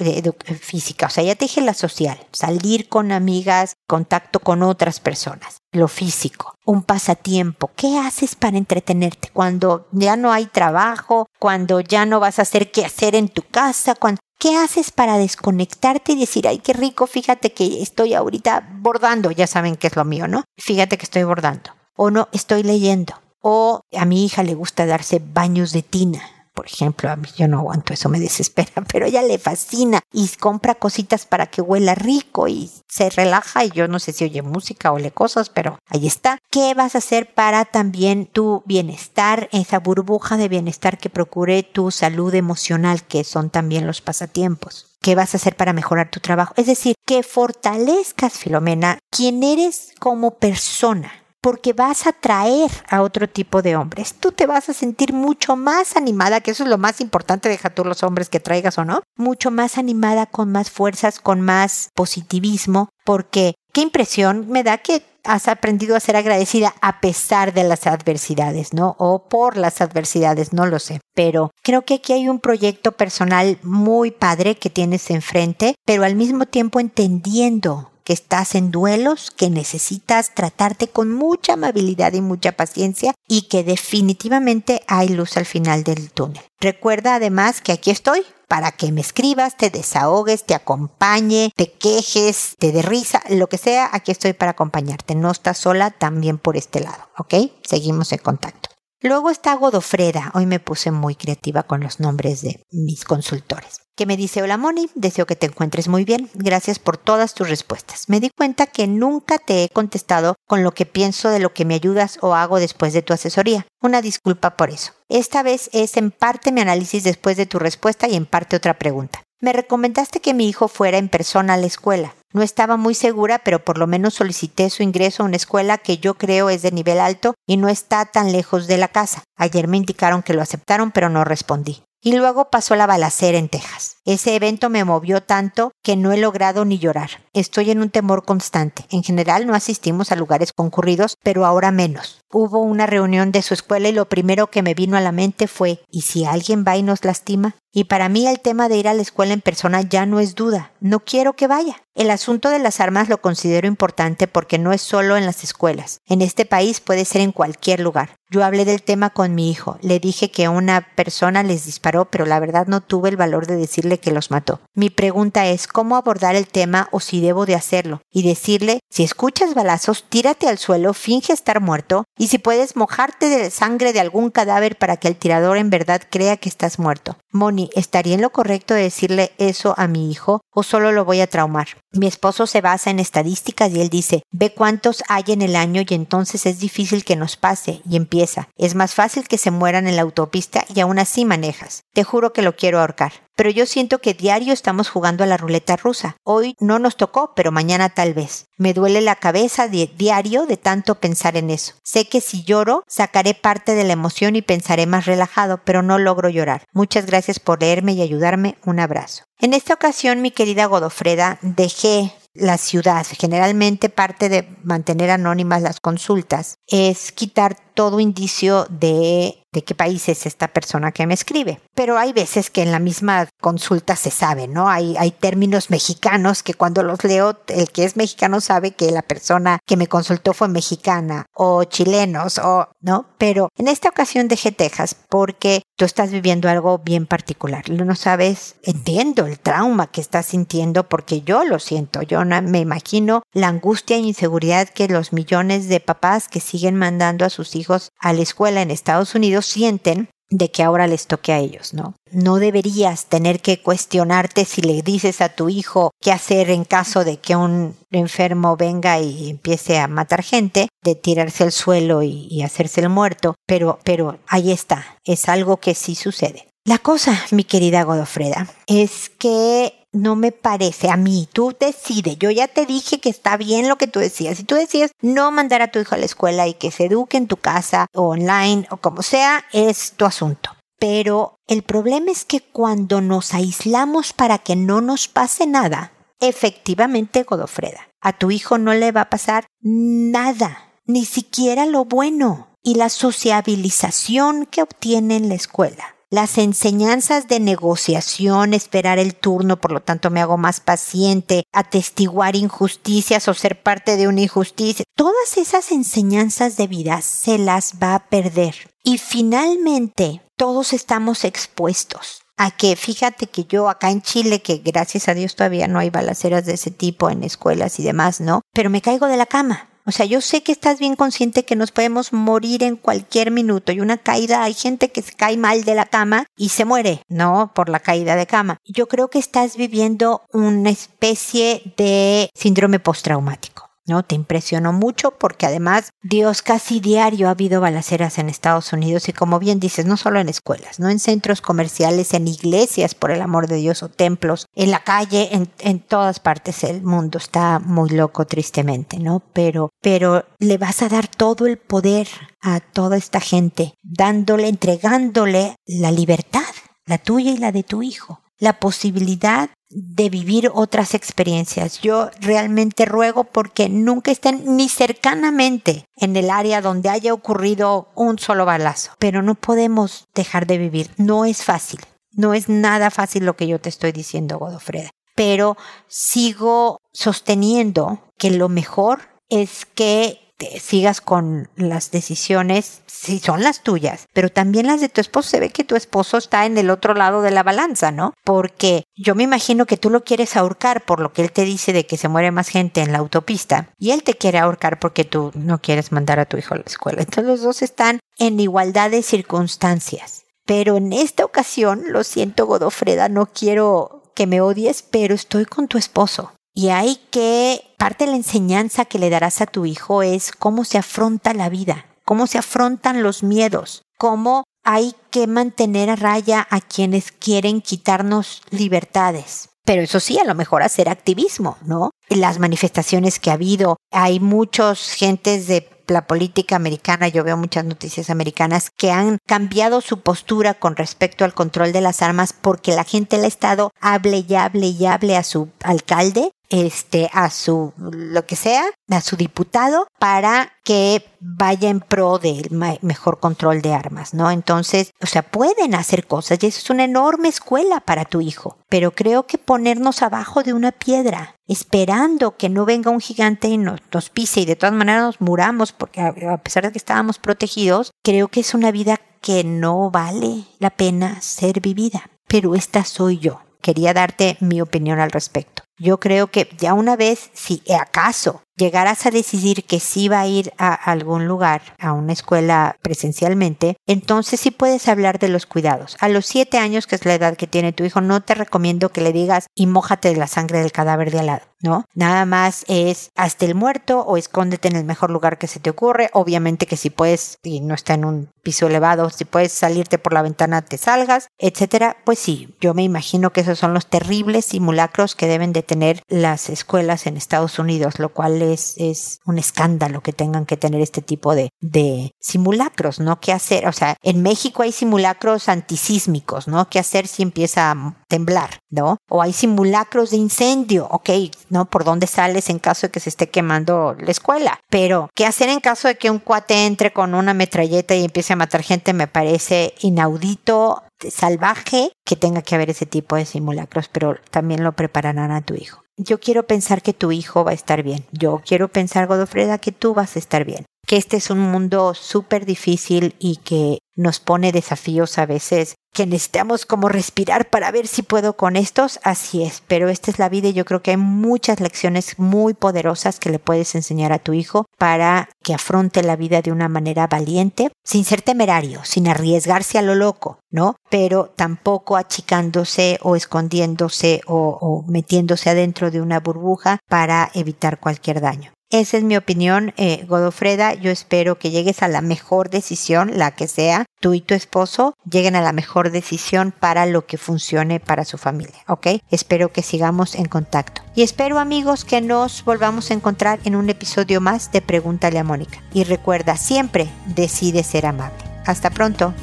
física? 0.61 1.07
O 1.07 1.11
sea, 1.11 1.25
ya 1.25 1.35
te 1.35 1.47
dije 1.47 1.61
la 1.61 1.75
social, 1.75 2.19
salir 2.33 2.89
con 2.89 3.13
amigas, 3.13 3.77
contacto 3.87 4.41
con 4.41 4.63
otras 4.63 5.01
personas 5.01 5.59
lo 5.75 5.89
físico, 5.89 6.55
un 6.65 6.83
pasatiempo. 6.83 7.71
¿Qué 7.77 7.99
haces 7.99 8.37
para 8.37 8.57
entretenerte 8.57 9.31
cuando 9.33 9.89
ya 9.91 10.17
no 10.17 10.33
hay 10.33 10.47
trabajo, 10.47 11.27
cuando 11.39 11.81
ya 11.81 12.07
no 12.07 12.21
vas 12.21 12.39
a 12.39 12.43
hacer 12.43 12.71
qué 12.71 12.85
hacer 12.85 13.15
en 13.15 13.29
tu 13.29 13.43
casa, 13.43 13.95
cuando 13.95 14.21
¿Qué 14.37 14.57
haces 14.57 14.91
para 14.91 15.17
desconectarte 15.17 16.13
y 16.13 16.21
decir, 16.21 16.47
ay, 16.47 16.59
qué 16.59 16.75
rico, 16.75 17.07
fíjate 17.07 17.55
que 17.55 17.81
estoy 17.81 18.13
ahorita 18.13 18.69
bordando? 18.75 19.31
Ya 19.31 19.47
saben 19.47 19.77
que 19.77 19.87
es 19.87 19.97
lo 19.97 20.05
mío, 20.05 20.29
¿no? 20.29 20.45
Fíjate 20.59 20.99
que 20.99 21.05
estoy 21.05 21.23
bordando. 21.23 21.71
O 21.97 22.11
no, 22.11 22.29
estoy 22.31 22.63
leyendo. 22.63 23.15
O 23.41 23.81
a 23.97 24.05
mi 24.05 24.23
hija 24.23 24.43
le 24.43 24.55
gusta 24.55 24.85
darse 24.85 25.23
baños 25.25 25.73
de 25.73 25.83
tina 25.83 26.34
por 26.55 26.67
ejemplo, 26.67 27.11
a 27.11 27.17
mí 27.17 27.29
yo 27.37 27.49
no 27.49 27.59
aguanto, 27.59 27.93
eso 27.93 28.09
me 28.09 28.21
desespera, 28.29 28.85
pero 28.91 29.07
ella 29.07 29.23
le 29.23 29.39
fascina 29.39 30.01
y 30.13 30.29
compra 30.41 30.77
cositas 30.77 31.27
para 31.27 31.47
que 31.47 31.61
huela 31.61 31.95
rico 31.95 32.49
y 32.49 32.71
se 32.89 33.11
relaja 33.11 33.65
y 33.65 33.71
yo 33.71 33.89
no 33.89 33.99
sé 33.99 34.13
si 34.13 34.25
oye 34.25 34.43
música 34.43 34.93
o 34.93 34.99
lee 34.99 35.11
cosas, 35.11 35.51
pero 35.51 35.79
ahí 35.89 36.07
está. 36.07 36.39
¿Qué 36.51 36.75
vas 36.75 36.95
a 36.95 36.99
hacer 36.99 37.35
para 37.35 37.65
también 37.65 38.27
tu 38.27 38.63
bienestar, 38.67 39.49
esa 39.53 39.81
burbuja 39.81 40.37
de 40.37 40.49
bienestar 40.49 40.99
que 40.99 41.11
procure 41.11 41.63
tu 41.65 41.91
salud 41.91 42.33
emocional, 42.35 43.03
que 43.03 43.25
son 43.25 43.51
también 43.51 43.87
los 43.87 44.01
pasatiempos? 44.01 44.87
¿Qué 45.01 45.15
vas 45.15 45.35
a 45.35 45.37
hacer 45.37 45.57
para 45.57 45.73
mejorar 45.73 46.11
tu 46.11 46.21
trabajo? 46.21 46.55
Es 46.57 46.67
decir, 46.67 46.95
que 47.05 47.23
fortalezcas, 47.23 48.35
Filomena, 48.35 48.99
quién 49.11 49.43
eres 49.43 49.93
como 49.99 50.39
persona 50.39 51.24
porque 51.45 51.75
vas 51.75 52.07
a 52.07 52.09
atraer 52.09 52.71
a 52.89 53.03
otro 53.03 53.29
tipo 53.29 53.61
de 53.61 53.77
hombres. 53.77 54.15
Tú 54.15 54.33
te 54.33 54.47
vas 54.47 54.71
a 54.71 54.73
sentir 54.73 55.13
mucho 55.13 55.57
más 55.57 55.95
animada, 55.95 56.41
que 56.41 56.53
eso 56.53 56.63
es 56.63 56.71
lo 56.71 56.79
más 56.79 57.03
importante, 57.03 57.51
deja 57.51 57.69
tú 57.69 57.85
los 57.85 58.03
hombres 58.03 58.31
que 58.31 58.41
traigas 58.41 58.79
o 58.79 58.87
no, 58.87 59.03
mucho 59.19 59.51
más 59.51 59.77
animada, 59.77 60.25
con 60.25 60.51
más 60.51 60.71
fuerzas, 60.71 61.21
con 61.21 61.43
más 61.43 61.91
positivismo, 61.95 62.89
porque 63.05 63.57
qué 63.75 63.83
impresión 63.83 64.49
me 64.49 64.63
da 64.63 64.79
que 64.79 65.03
has 65.23 65.49
aprendido 65.49 65.97
a 65.97 66.01
ser 66.01 66.17
agradecida 66.17 66.75
a 66.81 67.03
pesar 67.03 67.53
de 67.53 67.65
las 67.65 67.87
adversidades, 67.87 68.73
¿no? 68.73 68.97
O 68.99 69.29
por 69.29 69.59
las 69.59 69.83
adversidades, 69.83 70.55
no 70.55 70.65
lo 70.65 70.79
sé. 70.79 71.01
Pero 71.15 71.51
creo 71.63 71.83
que 71.83 71.95
aquí 71.97 72.15
hay 72.15 72.27
un 72.27 72.41
proyecto 72.41 72.93
personal 72.93 73.59
muy 73.63 74.13
padre 74.13 74.55
que 74.55 74.71
tienes 74.71 75.11
enfrente, 75.11 75.75
pero 75.85 76.05
al 76.05 76.17
mismo 76.17 76.47
tiempo 76.47 76.81
entendiendo 76.81 77.91
que 78.05 78.13
estás 78.13 78.55
en 78.55 78.71
duelos, 78.71 79.31
que 79.31 79.51
necesitas 79.51 80.35
tratarte 80.35 80.89
con 80.89 81.11
mucha 81.13 81.55
amabilidad 81.55 82.13
y 82.13 82.21
mucha 82.21 82.53
paciencia 82.53 83.15
y 83.27 83.49
que 83.49 83.65
definitivamente 83.65 84.83
hay 84.87 85.09
luz 85.09 85.37
al 85.37 85.47
final 85.47 85.85
del 85.85 86.11
túnel. 86.11 86.43
Recuerda 86.61 87.17
además 87.17 87.61
que 87.61 87.73
aquí 87.73 87.91
estoy 87.91 88.23
para 88.47 88.73
que 88.73 88.93
me 88.93 89.01
escribas, 89.01 89.57
te 89.57 89.71
desahogues, 89.71 90.45
te 90.45 90.55
acompañe, 90.55 91.51
te 91.57 91.73
quejes, 91.73 92.55
te 92.59 92.73
dé 92.73 92.83
risa, 92.83 93.23
lo 93.31 93.49
que 93.49 93.59
sea, 93.59 93.89
aquí 93.93 94.13
estoy 94.13 94.35
para 94.35 94.53
acompañarte. 94.53 95.15
No 95.15 95.31
estás 95.31 95.59
sola 95.59 95.91
también 95.91 96.39
por 96.39 96.57
este 96.57 96.81
lado, 96.81 97.09
¿ok? 97.19 97.35
Seguimos 97.65 98.13
en 98.13 98.19
contacto. 98.19 98.69
Luego 99.01 99.31
está 99.31 99.55
Godofreda. 99.55 100.31
Hoy 100.35 100.47
me 100.47 100.61
puse 100.61 100.91
muy 100.91 101.15
creativa 101.15 101.63
con 101.65 101.81
los 101.81 102.01
nombres 102.01 102.43
de 102.43 102.63
mis 102.71 103.05
consultores 103.05 103.84
que 103.97 104.07
me 104.07 104.17
dice, 104.17 104.43
hola 104.43 104.57
Moni, 104.57 104.89
deseo 104.95 105.27
que 105.27 105.37
te 105.37 105.47
encuentres 105.47 105.89
muy 105.89 106.05
bien, 106.05 106.29
gracias 106.35 106.79
por 106.79 106.97
todas 106.97 107.35
tus 107.35 107.49
respuestas. 107.49 108.09
Me 108.09 108.21
di 108.21 108.31
cuenta 108.37 108.67
que 108.67 108.87
nunca 108.87 109.39
te 109.39 109.65
he 109.65 109.69
contestado 109.69 110.35
con 110.47 110.63
lo 110.63 110.73
que 110.73 110.87
pienso 110.87 111.29
de 111.29 111.39
lo 111.39 111.53
que 111.53 111.65
me 111.65 111.75
ayudas 111.75 112.19
o 112.21 112.35
hago 112.35 112.59
después 112.59 112.93
de 112.93 113.03
tu 113.03 113.13
asesoría. 113.13 113.67
Una 113.81 114.03
disculpa 114.03 114.57
por 114.57 114.71
eso. 114.71 114.93
Esta 115.09 115.43
vez 115.43 115.71
es 115.73 115.97
en 115.97 116.11
parte 116.11 116.53
mi 116.53 116.61
análisis 116.61 117.05
después 117.05 117.37
de 117.37 117.47
tu 117.47 117.59
respuesta 117.59 118.09
y 118.09 118.17
en 118.17 118.27
parte 118.27 118.57
otra 118.57 118.79
pregunta. 118.79 119.23
Me 119.41 119.53
recomendaste 119.53 120.21
que 120.21 120.33
mi 120.33 120.49
hijo 120.49 120.69
fuera 120.69 120.97
en 120.97 121.11
persona 121.11 121.55
a 121.55 121.57
la 121.59 121.67
escuela. 121.67 122.15
No 122.33 122.43
estaba 122.43 122.77
muy 122.77 122.95
segura, 122.95 123.41
pero 123.45 123.63
por 123.63 123.79
lo 123.79 123.87
menos 123.87 124.15
solicité 124.15 124.71
su 124.71 124.83
ingreso 124.83 125.23
a 125.23 125.27
una 125.27 125.37
escuela 125.37 125.79
que 125.79 125.99
yo 125.99 126.15
creo 126.15 126.51
es 126.51 126.63
de 126.63 126.73
nivel 126.73 126.99
alto 126.99 127.35
y 127.47 127.59
no 127.59 127.69
está 127.69 128.07
tan 128.07 128.33
lejos 128.33 128.67
de 128.67 128.79
la 128.79 128.89
casa. 128.89 129.23
Ayer 129.37 129.69
me 129.69 129.77
indicaron 129.77 130.23
que 130.23 130.35
lo 130.35 130.43
aceptaron, 130.43 130.91
pero 130.91 131.11
no 131.11 131.25
respondí. 131.25 131.84
Y 132.07 132.13
luego 132.13 132.51
pasó 132.51 132.77
la 132.77 132.87
balacera 132.87 133.39
en 133.39 133.49
Texas. 133.49 133.97
Ese 134.05 134.37
evento 134.37 134.69
me 134.69 134.85
movió 134.85 135.23
tanto 135.23 135.73
que 135.83 135.97
no 135.97 136.13
he 136.13 136.19
logrado 136.19 136.67
ni 136.67 136.79
llorar. 136.79 137.23
Estoy 137.33 137.71
en 137.71 137.81
un 137.81 137.89
temor 137.89 138.27
constante. 138.27 138.85
En 138.91 139.03
general 139.03 139.47
no 139.47 139.55
asistimos 139.55 140.13
a 140.13 140.17
lugares 140.17 140.53
concurridos, 140.53 141.17
pero 141.23 141.47
ahora 141.47 141.71
menos. 141.71 142.21
Hubo 142.31 142.59
una 142.59 142.85
reunión 142.85 143.33
de 143.33 143.41
su 143.41 143.55
escuela 143.55 143.89
y 143.89 143.93
lo 143.93 144.07
primero 144.07 144.51
que 144.51 144.63
me 144.63 144.75
vino 144.75 144.99
a 144.99 145.01
la 145.01 145.13
mente 145.13 145.49
fue 145.49 145.81
¿y 145.91 146.03
si 146.03 146.27
alguien 146.27 146.63
va 146.69 146.77
y 146.77 146.83
nos 146.83 147.03
lastima? 147.07 147.57
Y 147.77 147.85
para 147.85 148.09
mí 148.09 148.29
el 148.29 148.39
tema 148.39 148.69
de 148.69 148.77
ir 148.77 148.87
a 148.87 148.95
la 148.95 149.03
escuela 149.03 149.35
en 149.35 149.41
persona 149.41 149.83
ya 149.83 150.07
no 150.07 150.21
es 150.21 150.37
duda. 150.37 150.71
No 150.79 151.01
quiero 151.01 151.33
que 151.33 151.49
vaya. 151.49 151.83
El 151.97 152.11
asunto 152.11 152.51
de 152.51 152.59
las 152.59 152.81
armas 152.81 153.09
lo 153.09 153.21
considero 153.21 153.67
importante 153.67 154.29
porque 154.29 154.59
no 154.59 154.73
es 154.73 154.81
solo 154.81 155.17
en 155.17 155.27
las 155.27 155.43
escuelas. 155.45 156.01
En 156.07 156.23
este 156.23 156.45
país 156.45 156.81
puede 156.81 157.05
ser 157.05 157.21
en 157.21 157.33
cualquier 157.33 157.81
lugar. 157.81 158.17
Yo 158.31 158.43
hablé 158.43 158.65
del 158.65 158.83
tema 158.83 159.11
con 159.11 159.35
mi 159.37 159.49
hijo. 159.49 159.79
Le 159.81 160.01
dije 160.01 160.31
que 160.33 160.49
una 160.49 160.89
persona 160.97 161.45
les 161.45 161.67
disparó, 161.67 162.07
pero 162.07 162.27
la 162.27 162.41
verdad 162.41 162.67
no 162.67 162.81
tuve 162.81 163.11
el 163.11 163.17
valor 163.17 163.47
de 163.47 163.55
decirle 163.55 163.99
que 163.99 164.11
los 164.11 164.33
mató. 164.33 164.61
Mi 164.75 164.91
pregunta 164.91 165.47
es 165.47 165.69
cómo 165.69 165.95
abordar 165.95 166.35
el 166.35 166.49
tema 166.49 166.89
o 166.91 166.99
si 166.99 167.21
debo 167.21 167.47
de 167.47 167.55
hacerlo. 167.55 168.01
Y 168.11 168.27
decirle, 168.27 168.81
si 168.91 169.05
escuchas 169.05 169.55
balazos, 169.55 170.05
tírate 170.09 170.49
al 170.49 170.59
suelo, 170.59 170.95
finge 170.95 171.33
estar 171.33 171.61
muerto 171.61 172.05
y 172.19 172.27
si 172.27 172.39
puedes 172.39 172.75
mojarte 172.75 173.29
de 173.29 173.51
sangre 173.51 173.93
de 173.93 174.01
algún 174.01 174.31
cadáver 174.31 174.79
para 174.79 174.97
que 174.97 175.07
el 175.07 175.17
tirador 175.17 175.57
en 175.57 175.71
verdad 175.71 176.03
crea 176.11 176.37
que 176.37 176.49
estás 176.49 176.81
muerto. 176.81 177.17
Moni, 177.31 177.64
¿estaría 177.75 178.15
en 178.15 178.23
lo 178.23 178.31
correcto 178.31 178.75
de 178.75 178.83
decirle 178.83 179.33
eso 179.39 179.75
a 179.77 179.87
mi 179.87 180.11
hijo 180.11 180.41
o 180.51 180.63
solo 180.63 180.93
lo 180.93 181.05
voy 181.05 181.21
a 181.21 181.27
traumar? 181.27 181.69
Mi 181.93 182.07
esposo 182.07 182.47
se 182.47 182.61
basa 182.61 182.91
en 182.91 182.99
estadísticas 182.99 183.71
y 183.73 183.81
él 183.81 183.89
dice, 183.89 184.23
ve 184.33 184.53
cuántos 184.53 185.03
hay 185.09 185.25
en 185.29 185.43
el 185.43 185.57
año 185.57 185.83
y 185.89 185.95
entonces 185.95 186.47
es 186.47 186.59
difícil 186.61 187.05
que 187.05 187.17
nos 187.17 187.37
pase 187.37 187.83
y 187.89 187.97
empieza. 187.97 188.49
Es 188.57 188.75
más 188.75 188.95
fácil 188.95 189.29
que 189.29 189.39
se 189.39 189.51
mueran 189.51 189.87
en 189.87 189.97
la 189.97 190.03
autopista 190.03 190.65
y 190.75 190.81
aún 190.81 190.99
así 190.99 191.25
manejas. 191.25 191.85
Te 191.93 192.05
juro 192.05 192.33
que 192.33 192.43
lo 192.43 192.57
quiero 192.57 192.81
ahorcar 192.81 193.13
pero 193.37 193.51
yo 193.51 193.67
siento 193.67 194.01
que 194.01 194.15
diario 194.15 194.53
estamos 194.53 194.89
jugando 194.89 195.25
a 195.25 195.27
la 195.27 195.37
ruleta 195.37 195.77
rusa. 195.77 196.17
Hoy 196.23 196.57
no 196.61 196.79
nos 196.79 196.97
tocó, 196.97 197.33
pero 197.35 197.53
mañana 197.53 197.89
tal 197.89 198.15
vez. 198.15 198.47
Me 198.57 198.73
duele 198.73 199.01
la 199.01 199.17
cabeza 199.17 199.69
diario 199.69 200.47
de 200.47 200.57
tanto 200.57 200.97
pensar 200.97 201.37
en 201.37 201.51
eso. 201.51 201.75
Sé 201.83 202.09
que 202.09 202.21
si 202.21 202.45
lloro, 202.45 202.85
sacaré 202.87 203.35
parte 203.35 203.75
de 203.75 203.85
la 203.85 203.93
emoción 203.93 204.37
y 204.37 204.43
pensaré 204.43 204.87
más 204.87 205.07
relajado, 205.07 205.61
pero 205.65 205.83
no 205.83 205.99
logro 205.99 206.29
llorar. 206.29 206.67
Muchas 206.73 207.07
gracias 207.07 207.41
por 207.41 207.61
leerme 207.61 207.93
y 207.93 208.03
ayudarme. 208.03 208.57
Un 208.65 208.81
abrazo. 208.81 209.25
En 209.41 209.53
esta 209.53 209.75
ocasión, 209.75 210.23
mi 210.23 210.31
querida 210.31 210.67
Godofreda, 210.67 211.39
dejé 211.43 212.15
la 212.35 212.59
ciudad. 212.59 213.07
Generalmente 213.19 213.89
parte 213.89 214.29
de 214.29 214.49
mantener 214.63 215.11
anónimas 215.11 215.63
las 215.63 215.81
consultas 215.81 216.59
es 216.67 217.13
quitar 217.13 217.57
todo 217.75 218.01
indicio 218.01 218.67
de 218.71 219.45
de 219.55 219.63
qué 219.65 219.75
país 219.75 220.09
es 220.11 220.27
esta 220.27 220.49
persona 220.49 220.93
que 220.93 221.07
me 221.07 221.15
escribe. 221.15 221.61
Pero 221.75 221.97
hay 221.97 222.13
veces 222.13 222.51
que 222.51 222.63
en 222.63 222.73
la 222.73 222.81
misma 222.81 223.29
consulta 223.41 223.97
se 223.97 224.11
sabe, 224.11 224.49
¿no? 224.49 224.69
Hay, 224.69 224.97
hay 224.99 225.13
términos 225.13 225.71
mexicanos 225.71 226.43
que 226.43 226.55
cuando 226.55 226.83
los 226.83 227.03
leo, 227.05 227.39
el 227.47 227.71
que 227.71 227.85
es 227.85 227.97
mexicano 227.97 228.41
sabe 228.41 228.73
que 228.73 228.91
la 228.91 229.03
persona 229.03 229.61
que 229.65 229.77
me 229.77 229.87
consultó 229.87 230.35
fue 230.35 230.49
mexicana 230.49 231.27
o 231.33 231.65
chilenos 231.65 232.39
o, 232.39 232.69
¿no? 232.81 233.07
Pero 233.17 233.49
en 233.57 233.69
esta 233.69 233.89
ocasión 233.89 234.29
dejé 234.29 234.51
Texas 234.51 234.97
porque 235.09 235.63
tú 235.77 235.85
estás 235.85 236.11
viviendo 236.11 236.49
algo 236.49 236.79
bien 236.79 237.07
particular. 237.07 237.71
No 237.71 237.95
sabes, 237.95 238.57
entiendo 238.65 239.27
el 239.27 239.39
trauma 239.39 239.87
que 239.87 240.01
estás 240.01 240.27
sintiendo 240.27 240.89
porque 240.89 241.23
yo 241.23 241.45
lo 241.45 241.61
siento. 241.61 242.03
Yo 242.03 242.25
me 242.25 242.59
imagino 242.59 243.23
la 243.33 243.49
angustia 243.49 243.97
e 243.97 244.01
inseguridad 244.01 244.69
que 244.69 244.89
los 244.89 245.13
millones 245.13 245.69
de 245.69 245.79
papás 245.79 246.27
que 246.27 246.41
siguen 246.41 246.75
mandando 246.75 247.25
a 247.25 247.31
sus 247.31 247.55
hijos 247.55 247.64
a 247.69 248.13
la 248.13 248.23
escuela 248.23 248.63
en 248.63 248.71
Estados 248.71 249.15
Unidos 249.15 249.47
sienten 249.47 250.09
de 250.31 250.51
que 250.51 250.63
ahora 250.63 250.87
les 250.87 251.07
toque 251.07 251.33
a 251.33 251.39
ellos, 251.39 251.75
¿no? 251.75 251.95
No 252.11 252.37
deberías 252.37 253.07
tener 253.07 253.41
que 253.41 253.63
cuestionarte 253.63 254.45
si 254.45 254.63
le 254.63 254.83
dices 254.83 255.21
a 255.21 255.29
tu 255.29 255.49
hijo 255.49 255.91
qué 256.01 256.13
hacer 256.13 256.51
en 256.51 256.65
caso 256.65 257.05
de 257.05 257.19
que 257.19 257.37
un 257.37 257.77
enfermo 257.91 258.57
venga 258.57 258.99
y 259.01 259.31
empiece 259.31 259.79
a 259.79 259.87
matar 259.87 260.23
gente, 260.23 260.69
de 260.83 260.95
tirarse 260.95 261.45
al 261.45 261.53
suelo 261.53 262.03
y, 262.03 262.27
y 262.31 262.43
hacerse 262.43 262.81
el 262.81 262.89
muerto, 262.89 263.35
pero, 263.47 263.79
pero 263.85 264.19
ahí 264.27 264.51
está, 264.51 264.99
es 265.05 265.29
algo 265.29 265.59
que 265.59 265.75
sí 265.75 265.95
sucede. 265.95 266.49
La 266.67 266.79
cosa, 266.79 267.23
mi 267.31 267.45
querida 267.45 267.83
Godofreda, 267.85 268.49
es 268.67 269.11
que 269.11 269.84
no 269.95 270.17
me 270.17 270.33
parece 270.33 270.91
a 270.91 270.97
mí. 270.97 271.29
Tú 271.33 271.55
decides. 271.59 272.19
Yo 272.19 272.31
ya 272.31 272.49
te 272.49 272.67
dije 272.67 273.01
que 273.01 273.09
está 273.09 273.37
bien 273.37 273.69
lo 273.69 273.77
que 273.77 273.87
tú 273.87 274.01
decías. 274.01 274.37
Si 274.37 274.45
tú 274.45 274.57
decías 274.57 274.91
no 275.01 275.31
mandar 275.31 275.63
a 275.63 275.69
tu 275.69 275.79
hijo 275.79 275.95
a 275.95 275.99
la 275.99 276.05
escuela 276.05 276.47
y 276.47 276.55
que 276.55 276.71
se 276.71 276.87
eduque 276.87 277.17
en 277.17 277.29
tu 277.29 277.37
casa 277.37 277.87
o 277.95 278.09
online 278.09 278.67
o 278.71 278.77
como 278.77 279.03
sea, 279.03 279.45
es 279.53 279.93
tu 279.93 280.05
asunto. 280.05 280.51
Pero 280.79 281.39
el 281.47 281.63
problema 281.63 282.11
es 282.11 282.25
que 282.25 282.41
cuando 282.41 283.01
nos 283.01 283.33
aislamos 283.33 284.13
para 284.13 284.39
que 284.39 284.57
no 284.57 284.81
nos 284.81 285.09
pase 285.09 285.47
nada, 285.47 285.93
efectivamente, 286.21 287.23
Godofreda, 287.23 287.89
a 288.01 288.19
tu 288.19 288.31
hijo 288.31 288.59
no 288.59 288.75
le 288.75 288.93
va 288.93 289.03
a 289.03 289.11
pasar 289.11 289.47
nada, 289.63 290.73
ni 290.85 291.05
siquiera 291.05 291.65
lo 291.65 291.85
bueno. 291.85 292.49
Y 292.63 292.75
la 292.75 292.89
sociabilización 292.89 294.47
que 294.47 294.63
obtiene 294.63 295.17
en 295.17 295.29
la 295.29 295.35
escuela 295.35 295.94
las 296.15 296.39
enseñanzas 296.39 297.27
de 297.27 297.41
negociación, 297.41 298.55
esperar 298.55 299.01
el 299.01 299.17
turno, 299.17 299.61
por 299.61 299.73
lo 299.73 299.83
tanto 299.83 300.11
me 300.11 300.21
hago 300.21 300.39
más 300.39 300.61
paciente, 300.61 301.43
atestiguar 301.53 302.37
injusticias 302.37 303.27
o 303.27 303.35
ser 303.35 303.61
parte 303.61 303.97
de 303.97 304.07
una 304.07 304.21
injusticia, 304.21 304.85
todas 304.95 305.37
esas 305.37 305.73
enseñanzas 305.73 306.57
de 306.57 306.69
vida 306.69 307.03
se 307.03 307.37
las 307.37 307.75
va 307.83 307.97
a 307.97 308.07
perder. 308.07 308.55
Y 308.85 308.99
finalmente, 308.99 310.23
todos 310.37 310.73
estamos 310.73 311.25
expuestos 311.25 312.23
a 312.37 312.53
que 312.53 312.77
fíjate 312.77 313.27
que 313.27 313.45
yo 313.45 313.69
acá 313.69 313.91
en 313.91 314.01
Chile, 314.01 314.41
que 314.41 314.59
gracias 314.59 315.09
a 315.09 315.15
Dios 315.15 315.35
todavía 315.35 315.67
no 315.67 315.81
hay 315.81 315.91
balaceras 315.91 316.47
de 316.47 316.55
ese 316.55 316.71
tipo 316.71 317.11
en 317.11 317.25
escuelas 317.25 317.81
y 317.81 317.83
demás, 317.83 318.21
¿no? 318.21 318.43
Pero 318.53 318.71
me 318.71 318.83
caigo 318.83 319.07
de 319.07 319.17
la 319.17 319.27
cama 319.27 319.69
o 319.87 319.93
sea, 319.93 320.07
yo 320.07 320.21
sé 320.21 320.43
que 320.43 320.53
estás 320.53 320.79
bien 320.79 320.97
consciente 320.97 321.45
que 321.45 321.57
nos 321.57 321.71
podemos 321.71 322.13
morir 322.13 322.63
en 322.63 322.77
cualquier 322.77 323.31
minuto 323.31 323.73
y 323.73 323.81
una 323.81 323.99
caída, 323.99 324.43
hay 324.43 324.55
gente 324.55 324.91
que 324.91 325.03
se 325.03 325.13
cae 325.13 325.37
mal 325.37 325.65
de 325.65 325.75
la 325.75 325.87
cama 325.87 326.27
y 326.37 326.49
se 326.51 326.65
muere, 326.65 327.03
¿no? 327.09 327.53
Por 327.55 327.69
la 327.69 327.81
caída 327.81 328.17
de 328.17 328.27
cama. 328.27 328.59
Yo 328.65 328.89
creo 328.89 329.09
que 329.09 329.19
estás 329.19 329.57
viviendo 329.57 330.23
una 330.33 330.71
especie 330.71 331.75
de 331.77 332.31
síndrome 332.35 332.79
postraumático. 332.79 333.64
¿No? 333.87 334.03
Te 334.03 334.15
impresionó 334.15 334.73
mucho 334.73 335.13
porque 335.13 335.47
además, 335.47 335.91
Dios, 336.03 336.43
casi 336.43 336.81
diario 336.81 337.29
ha 337.29 337.33
habido 337.33 337.61
balaceras 337.61 338.19
en 338.19 338.29
Estados 338.29 338.73
Unidos 338.73 339.09
y 339.09 339.13
como 339.13 339.39
bien 339.39 339.61
dices, 339.61 339.87
no 339.87 339.97
solo 339.97 340.21
en 340.21 340.29
escuelas, 340.29 340.81
no 340.81 340.89
en 340.89 340.99
centros 340.99 341.41
comerciales, 341.41 342.15
en 342.15 342.29
iglesias, 342.29 342.95
por 342.95 343.11
el 343.11 343.21
amor 343.21 343.47
de 343.47 343.57
Dios, 343.57 343.83
o 343.83 343.89
templos, 343.89 344.47
en 344.55 344.71
la 344.71 344.85
calle, 344.85 345.31
en, 345.33 345.51
en 345.59 345.81
todas 345.81 346.21
partes 346.21 346.63
del 346.63 346.83
mundo. 346.83 347.19
Está 347.19 347.59
muy 347.59 347.91
loco, 347.91 348.27
tristemente, 348.27 348.99
¿no? 348.99 349.23
Pero, 349.33 349.71
pero 349.81 350.25
le 350.39 350.59
vas 350.59 350.83
a 350.83 350.89
dar 350.89 351.09
todo 351.09 351.47
el 351.47 351.59
poder 351.59 352.09
a 352.41 352.61
toda 352.61 352.97
esta 352.97 353.21
gente, 353.21 353.75
dándole, 353.83 354.49
entregándole 354.49 355.57
la 355.67 355.91
libertad, 355.91 356.43
la 356.87 356.99
tuya 356.99 357.33
y 357.33 357.39
la 357.39 357.53
de 357.53 357.63
tu 357.63 357.83
hijo 357.83 358.21
la 358.39 358.59
posibilidad 358.59 359.51
de 359.75 360.09
vivir 360.09 360.51
otras 360.55 360.95
experiencias. 360.95 361.81
Yo 361.81 362.11
realmente 362.21 362.85
ruego 362.85 363.25
porque 363.25 363.69
nunca 363.69 364.13
estén 364.13 364.57
ni 364.57 364.69
cercanamente 364.69 365.85
en 365.97 366.17
el 366.17 366.31
área 366.31 366.61
donde 366.61 366.89
haya 366.89 367.13
ocurrido 367.13 367.89
un 367.95 368.19
solo 368.19 368.47
balazo. 368.47 368.93
Pero 368.99 369.23
no 369.23 369.35
podemos 369.35 370.07
dejar 370.15 370.47
de 370.47 370.59
vivir. 370.59 370.91
No 370.97 371.25
es 371.25 371.43
fácil. 371.43 371.81
No 372.13 372.35
es 372.35 372.49
nada 372.49 372.91
fácil 372.91 373.27
lo 373.27 373.37
que 373.37 373.49
yo 373.49 373.61
te 373.61 373.69
estoy 373.69 373.91
diciendo, 373.91 374.39
Godofreda. 374.39 374.91
Pero 375.17 375.57
sigo 375.89 376.79
sosteniendo 376.93 378.13
que 378.17 378.31
lo 378.31 378.49
mejor 378.49 379.01
es 379.29 379.67
que 379.67 380.24
sigas 380.61 381.01
con 381.01 381.49
las 381.57 381.91
decisiones, 381.91 382.83
si 382.87 383.19
son 383.19 383.43
las 383.43 383.63
tuyas, 383.63 384.07
pero 384.13 384.31
también 384.31 384.67
las 384.67 384.81
de 384.81 384.89
tu 384.89 385.01
esposo. 385.01 385.31
Se 385.31 385.41
ve 385.41 385.51
que 385.51 385.65
tu 385.65 385.77
esposo 385.77 386.17
está 386.17 386.47
en 386.47 386.59
el 386.59 386.71
otro 386.71 386.95
lado 386.95 387.23
de 387.23 387.31
la 387.31 387.43
balanza, 387.43 387.91
¿no? 387.93 388.15
Porque 388.25 388.85
yo 388.97 389.15
me 389.15 389.23
imagino 389.23 389.67
que 389.67 389.77
tú 389.77 389.91
lo 389.91 390.05
quieres 390.05 390.37
ahorcar 390.37 390.85
por 390.85 391.01
lo 391.01 391.13
que 391.13 391.23
él 391.23 391.33
te 391.33 391.45
dice 391.45 391.73
de 391.73 391.87
que 391.87 391.97
se 391.97 392.09
muere 392.09 392.31
más 392.31 392.49
gente 392.49 392.83
en 392.83 392.93
la 392.93 392.99
autopista 392.99 393.71
y 393.79 393.91
él 393.91 394.03
te 394.03 394.15
quiere 394.15 394.39
ahorcar 394.39 394.79
porque 394.79 395.05
tú 395.05 395.31
no 395.35 395.61
quieres 395.61 395.93
mandar 395.93 396.19
a 396.19 396.27
tu 396.27 396.37
hijo 396.37 396.55
a 396.55 396.59
la 396.59 396.65
escuela. 396.67 397.03
Entonces 397.03 397.25
los 397.25 397.43
dos 397.43 397.63
están 397.63 398.01
en 398.19 398.41
igualdad 398.41 398.91
de 398.91 399.03
circunstancias. 399.03 400.25
Pero 400.47 400.77
en 400.77 400.93
esta 400.93 401.25
ocasión, 401.25 401.85
lo 401.89 402.05
siento 402.05 402.47
Godofreda, 402.47 403.09
no 403.09 403.27
quiero 403.27 404.13
que 404.15 404.27
me 404.27 404.41
odies, 404.41 404.83
pero 404.83 405.15
estoy 405.15 405.47
con 405.47 405.69
tu 405.69 405.79
esposo. 405.79 406.33
Y 406.53 406.69
hay 406.69 407.01
que, 407.11 407.74
parte 407.85 408.07
de 408.07 408.13
la 408.13 408.17
enseñanza 408.17 408.87
que 408.87 408.99
le 408.99 409.11
darás 409.11 409.43
a 409.43 409.47
tu 409.47 409.67
hijo 409.67 410.03
es 410.03 410.33
cómo 410.33 410.65
se 410.65 410.79
afronta 410.79 411.35
la 411.35 411.51
vida, 411.51 411.85
cómo 412.07 412.27
se 412.27 412.39
afrontan 412.39 413.03
los 413.03 413.23
miedos, 413.23 413.83
cómo 413.99 414.45
hay 414.65 414.95
que 415.11 415.27
mantener 415.27 415.91
a 415.91 415.97
raya 415.97 416.47
a 416.49 416.63
quienes 416.63 417.13
quieren 417.13 417.61
quitarnos 417.61 418.41
libertades. 418.49 419.51
Pero 419.67 419.83
eso 419.83 420.01
sí, 420.01 420.19
a 420.19 420.25
lo 420.25 420.35
mejor 420.35 420.63
hacer 420.63 420.89
activismo, 420.89 421.59
¿no? 421.67 421.91
Las 422.09 422.39
manifestaciones 422.39 423.19
que 423.19 423.29
ha 423.29 423.35
habido, 423.35 423.77
hay 423.91 424.19
muchos 424.19 424.93
gentes 424.93 425.47
de 425.47 425.69
la 425.87 426.07
política 426.07 426.57
americana, 426.57 427.09
yo 427.09 427.23
veo 427.23 427.37
muchas 427.37 427.67
noticias 427.67 428.09
americanas 428.09 428.71
que 428.79 428.93
han 428.93 429.19
cambiado 429.27 429.83
su 429.83 430.01
postura 430.01 430.55
con 430.55 430.77
respecto 430.77 431.27
al 431.27 431.35
control 431.35 431.73
de 431.73 431.83
las 431.83 432.01
armas 432.01 432.33
porque 432.33 432.75
la 432.75 432.85
gente 432.85 433.17
del 433.17 433.27
Estado 433.27 433.73
hable 433.79 434.25
y 434.27 434.35
hable 434.37 434.69
y 434.69 434.87
hable 434.87 435.19
a 435.19 435.23
su 435.23 435.51
alcalde 435.63 436.31
este, 436.55 437.11
a 437.13 437.31
su, 437.31 437.73
lo 437.77 438.27
que 438.27 438.37
sea, 438.37 438.63
a 438.89 439.01
su 439.01 439.17
diputado 439.17 439.89
para 439.99 440.53
que 440.63 441.05
vaya 441.19 441.69
en 441.69 441.81
pro 441.81 442.19
del 442.19 442.49
mejor 442.81 443.19
control 443.19 443.61
de 443.61 443.75
armas, 443.75 444.15
¿no? 444.15 444.31
Entonces, 444.31 444.93
o 445.03 445.07
sea, 445.07 445.23
pueden 445.23 445.75
hacer 445.75 446.07
cosas 446.07 446.39
y 446.41 446.47
eso 446.47 446.61
es 446.61 446.71
una 446.71 446.85
enorme 446.85 447.27
escuela 447.27 447.81
para 447.81 448.05
tu 448.05 448.21
hijo, 448.21 448.57
pero 448.69 448.93
creo 448.93 449.27
que 449.27 449.37
ponernos 449.37 450.03
abajo 450.03 450.45
de 450.45 450.53
una 450.53 450.71
piedra, 450.71 451.35
esperando 451.49 452.37
que 452.37 452.49
no 452.49 452.65
venga 452.65 452.93
un 452.93 453.01
gigante 453.01 453.49
y 453.49 453.59
nos, 453.59 453.81
nos 453.93 454.11
pise 454.11 454.43
y 454.43 454.47
de 454.47 454.55
todas 454.55 454.77
maneras 454.77 455.03
nos 455.03 455.21
muramos 455.21 455.73
porque 455.73 456.01
a 456.03 456.37
pesar 456.37 456.63
de 456.63 456.71
que 456.71 456.79
estábamos 456.79 457.19
protegidos, 457.19 457.91
creo 458.05 458.29
que 458.29 458.41
es 458.41 458.55
una 458.55 458.71
vida 458.71 459.01
que 459.21 459.43
no 459.43 459.91
vale 459.91 460.45
la 460.61 460.71
pena 460.71 461.21
ser 461.21 461.61
vivida. 461.61 462.11
Pero 462.29 462.55
esta 462.55 462.85
soy 462.85 463.19
yo. 463.19 463.41
Quería 463.61 463.95
darte 463.95 464.37
mi 464.41 464.61
opinión 464.61 465.01
al 465.01 465.11
respecto. 465.11 465.65
Yo 465.79 465.99
creo 465.99 466.29
que 466.29 466.49
ya 466.59 466.75
una 466.75 466.97
vez, 466.97 467.31
si 467.33 467.63
acaso 467.79 468.43
llegaras 468.57 469.05
a 469.07 469.11
decidir 469.11 469.65
que 469.65 469.81
sí 469.81 470.09
va 470.09 470.21
a 470.21 470.27
ir 470.27 470.53
a 470.59 470.73
algún 470.73 471.27
lugar, 471.27 471.63
a 471.79 471.93
una 471.93 472.13
escuela 472.13 472.77
presencialmente, 472.83 473.77
entonces 473.87 474.41
sí 474.41 474.51
puedes 474.51 474.89
hablar 474.89 475.19
de 475.19 475.29
los 475.29 475.47
cuidados. 475.47 475.97
A 476.01 476.09
los 476.09 476.27
siete 476.27 476.59
años, 476.59 476.87
que 476.87 476.95
es 476.95 477.05
la 477.05 477.15
edad 477.15 477.37
que 477.37 477.47
tiene 477.47 477.73
tu 477.73 477.85
hijo, 477.85 478.01
no 478.01 478.21
te 478.21 478.35
recomiendo 478.35 478.91
que 478.91 479.01
le 479.01 479.13
digas 479.13 479.49
y 479.55 479.67
mójate 479.67 480.11
de 480.11 480.17
la 480.17 480.29
sangre 480.29 480.61
del 480.61 480.73
cadáver 480.73 481.11
de 481.11 481.19
al 481.19 481.27
lado, 481.27 481.43
¿no? 481.61 481.85
Nada 481.95 482.27
más 482.27 482.65
es 482.69 483.11
hasta 483.17 483.45
el 483.45 483.55
muerto 483.57 484.01
o 484.03 484.17
escóndete 484.17 484.69
en 484.69 484.77
el 484.77 484.85
mejor 484.85 485.11
lugar 485.11 485.39
que 485.39 485.49
se 485.49 485.59
te 485.59 485.71
ocurre. 485.71 486.11
Obviamente 486.13 486.67
que 486.67 486.77
si 486.77 486.91
puedes, 486.91 487.39
y 487.43 487.61
no 487.61 487.75
está 487.75 487.95
en 487.95 488.05
un 488.05 488.31
piso 488.43 488.69
elevado, 488.69 489.11
si 489.11 489.25
puedes 489.25 489.51
salirte 489.51 489.99
por 489.99 490.13
la 490.13 490.23
ventana, 490.23 490.63
te 490.63 490.79
salgas, 490.79 491.29
etcétera. 491.39 491.97
Pues 492.05 492.21
sí, 492.21 492.55
yo 492.61 492.73
me 492.75 492.85
imagino 492.85 493.33
que 493.33 493.41
esos 493.41 493.59
son 493.59 493.75
los 493.75 493.87
terribles 493.87 494.45
simulacros 494.45 495.17
que 495.17 495.27
deben 495.27 495.53
de 495.53 495.64
tener 495.65 496.01
las 496.09 496.49
escuelas 496.49 497.07
en 497.07 497.17
Estados 497.17 497.59
Unidos, 497.59 497.99
lo 497.99 498.11
cual 498.11 498.41
es, 498.43 498.75
es 498.77 499.19
un 499.27 499.39
escándalo 499.39 500.03
que 500.03 500.13
tengan 500.13 500.47
que 500.47 500.57
tener 500.57 500.81
este 500.81 501.03
tipo 501.03 501.35
de, 501.35 501.51
de 501.61 502.13
simulacros, 502.21 503.01
¿no? 503.01 503.21
¿Qué 503.21 503.33
hacer? 503.33 503.67
O 503.67 503.73
sea, 503.73 503.97
en 504.03 504.23
México 504.23 504.63
hay 504.63 504.73
simulacros 504.73 505.49
antisísmicos, 505.49 506.47
¿no? 506.47 506.69
¿Qué 506.69 506.79
hacer 506.79 507.07
si 507.07 507.23
empieza 507.23 507.71
a 507.71 507.97
temblar, 508.09 508.61
¿no? 508.71 508.99
O 509.09 509.23
hay 509.23 509.33
simulacros 509.33 510.11
de 510.11 510.19
incendio, 510.19 510.87
ok, 510.91 511.11
¿no? 511.51 511.65
¿Por 511.65 511.85
dónde 511.85 512.07
sales 512.07 512.49
en 512.51 512.59
caso 512.59 512.87
de 512.87 512.91
que 512.93 513.01
se 513.01 513.09
esté 513.09 513.29
quemando 513.31 513.97
la 513.99 514.11
escuela? 514.11 514.61
Pero, 514.71 515.11
¿qué 515.15 515.27
hacer 515.27 515.49
en 515.49 515.61
caso 515.61 515.89
de 515.89 515.97
que 515.97 516.11
un 516.11 516.19
cuate 516.19 516.67
entre 516.67 516.93
con 516.93 517.15
una 517.15 517.35
metralleta 517.35 517.95
y 517.95 518.05
empiece 518.05 518.33
a 518.33 518.37
matar 518.37 518.63
gente? 518.63 518.93
Me 518.93 519.09
parece 519.09 519.75
inaudito, 519.81 520.84
salvaje 521.11 521.93
que 522.05 522.17
tenga 522.17 522.43
que 522.43 522.55
haber 522.55 522.71
ese 522.71 522.87
tipo 522.87 523.17
de 523.17 523.27
simulacros, 523.27 523.89
pero 523.89 524.17
también 524.31 524.65
lo 524.65 524.73
prepararán 524.73 525.31
a 525.31 525.43
tu 525.43 525.55
hijo. 525.55 525.83
Yo 525.97 526.19
quiero 526.19 526.47
pensar 526.47 526.83
que 526.83 526.93
tu 526.93 527.13
hijo 527.13 527.45
va 527.45 527.53
a 527.53 527.55
estar 527.55 527.83
bien. 527.83 528.05
Yo 528.11 528.43
quiero 528.45 528.69
pensar, 528.69 529.07
Godofreda, 529.07 529.59
que 529.59 529.73
tú 529.73 529.95
vas 529.95 530.17
a 530.17 530.19
estar 530.19 530.45
bien. 530.45 530.67
Que 530.87 530.97
este 530.97 531.17
es 531.17 531.31
un 531.31 531.39
mundo 531.39 531.95
súper 531.95 532.47
difícil 532.47 533.15
y 533.19 533.37
que 533.37 533.79
nos 533.97 534.19
pone 534.21 534.53
desafíos 534.53 535.19
a 535.19 535.27
veces 535.27 535.77
que 535.95 536.07
necesitamos 536.07 536.67
como 536.67 536.89
respirar 536.89 537.49
para 537.49 537.71
ver 537.71 537.87
si 537.87 538.03
puedo 538.03 538.37
con 538.37 538.57
estos, 538.57 538.99
así 539.05 539.45
es, 539.45 539.63
pero 539.69 539.89
esta 539.89 540.11
es 540.11 540.19
la 540.19 540.29
vida 540.29 540.49
y 540.49 540.53
yo 540.53 540.65
creo 540.65 540.83
que 540.83 540.91
hay 540.91 540.97
muchas 540.97 541.61
lecciones 541.61 542.19
muy 542.19 542.53
poderosas 542.53 543.21
que 543.21 543.31
le 543.31 543.39
puedes 543.39 543.77
enseñar 543.77 544.13
a 544.13 544.19
tu 544.19 544.33
hijo 544.33 544.67
para 544.79 545.29
que 545.43 545.55
afronte 545.55 546.03
la 546.03 546.17
vida 546.17 546.43
de 546.43 546.53
una 546.53 546.69
manera 546.69 547.07
valiente, 547.07 547.71
sin 547.85 548.05
ser 548.05 548.23
temerario, 548.23 548.81
sin 548.85 549.09
arriesgarse 549.09 549.79
a 549.79 549.83
lo 549.83 549.95
loco, 549.95 550.39
¿no? 550.51 550.77
Pero 550.91 551.33
tampoco 551.37 551.97
achicándose 551.97 552.99
o 553.03 553.17
escondiéndose 553.17 554.23
o, 554.27 554.59
o 554.61 554.83
metiéndose 554.91 555.51
adentro 555.51 555.91
de 555.91 556.01
una 556.01 556.21
burbuja 556.21 556.79
para 556.89 557.31
evitar 557.35 557.79
cualquier 557.79 558.21
daño. 558.21 558.54
Esa 558.75 558.97
es 558.97 559.05
mi 559.05 559.17
opinión, 559.17 559.73
eh, 559.77 560.05
Godofreda. 560.09 560.75
Yo 560.75 560.91
espero 560.91 561.39
que 561.39 561.53
llegues 561.53 561.85
a 561.85 561.87
la 561.87 562.01
mejor 562.01 562.51
decisión, 562.51 563.13
la 563.17 563.31
que 563.31 563.47
sea, 563.47 563.85
tú 564.01 564.15
y 564.15 564.21
tu 564.21 564.35
esposo 564.35 564.97
lleguen 565.09 565.37
a 565.37 565.43
la 565.43 565.53
mejor 565.53 565.93
decisión 565.93 566.51
para 566.51 566.85
lo 566.85 567.07
que 567.07 567.17
funcione 567.17 567.79
para 567.79 568.05
su 568.05 568.19
familia, 568.19 568.65
¿ok? 568.67 568.89
Espero 569.13 569.53
que 569.53 569.63
sigamos 569.63 570.17
en 570.17 570.25
contacto. 570.25 570.83
Y 570.97 571.03
espero 571.03 571.39
amigos 571.39 571.85
que 571.85 572.01
nos 572.01 572.45
volvamos 572.45 572.91
a 572.91 572.95
encontrar 572.95 573.39
en 573.45 573.55
un 573.55 573.71
episodio 573.71 574.21
más 574.21 574.51
de 574.51 574.61
Pregúntale 574.61 575.21
a 575.21 575.25
Mónica. 575.25 575.63
Y 575.73 575.85
recuerda, 575.85 576.37
siempre 576.37 576.89
decide 577.07 577.63
ser 577.63 577.87
amable. 577.87 578.25
Hasta 578.45 578.71
pronto. 578.71 579.15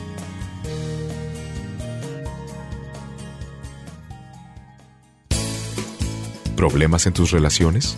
¿Problemas 6.56 7.06
en 7.06 7.12
tus 7.12 7.32
relaciones? 7.32 7.98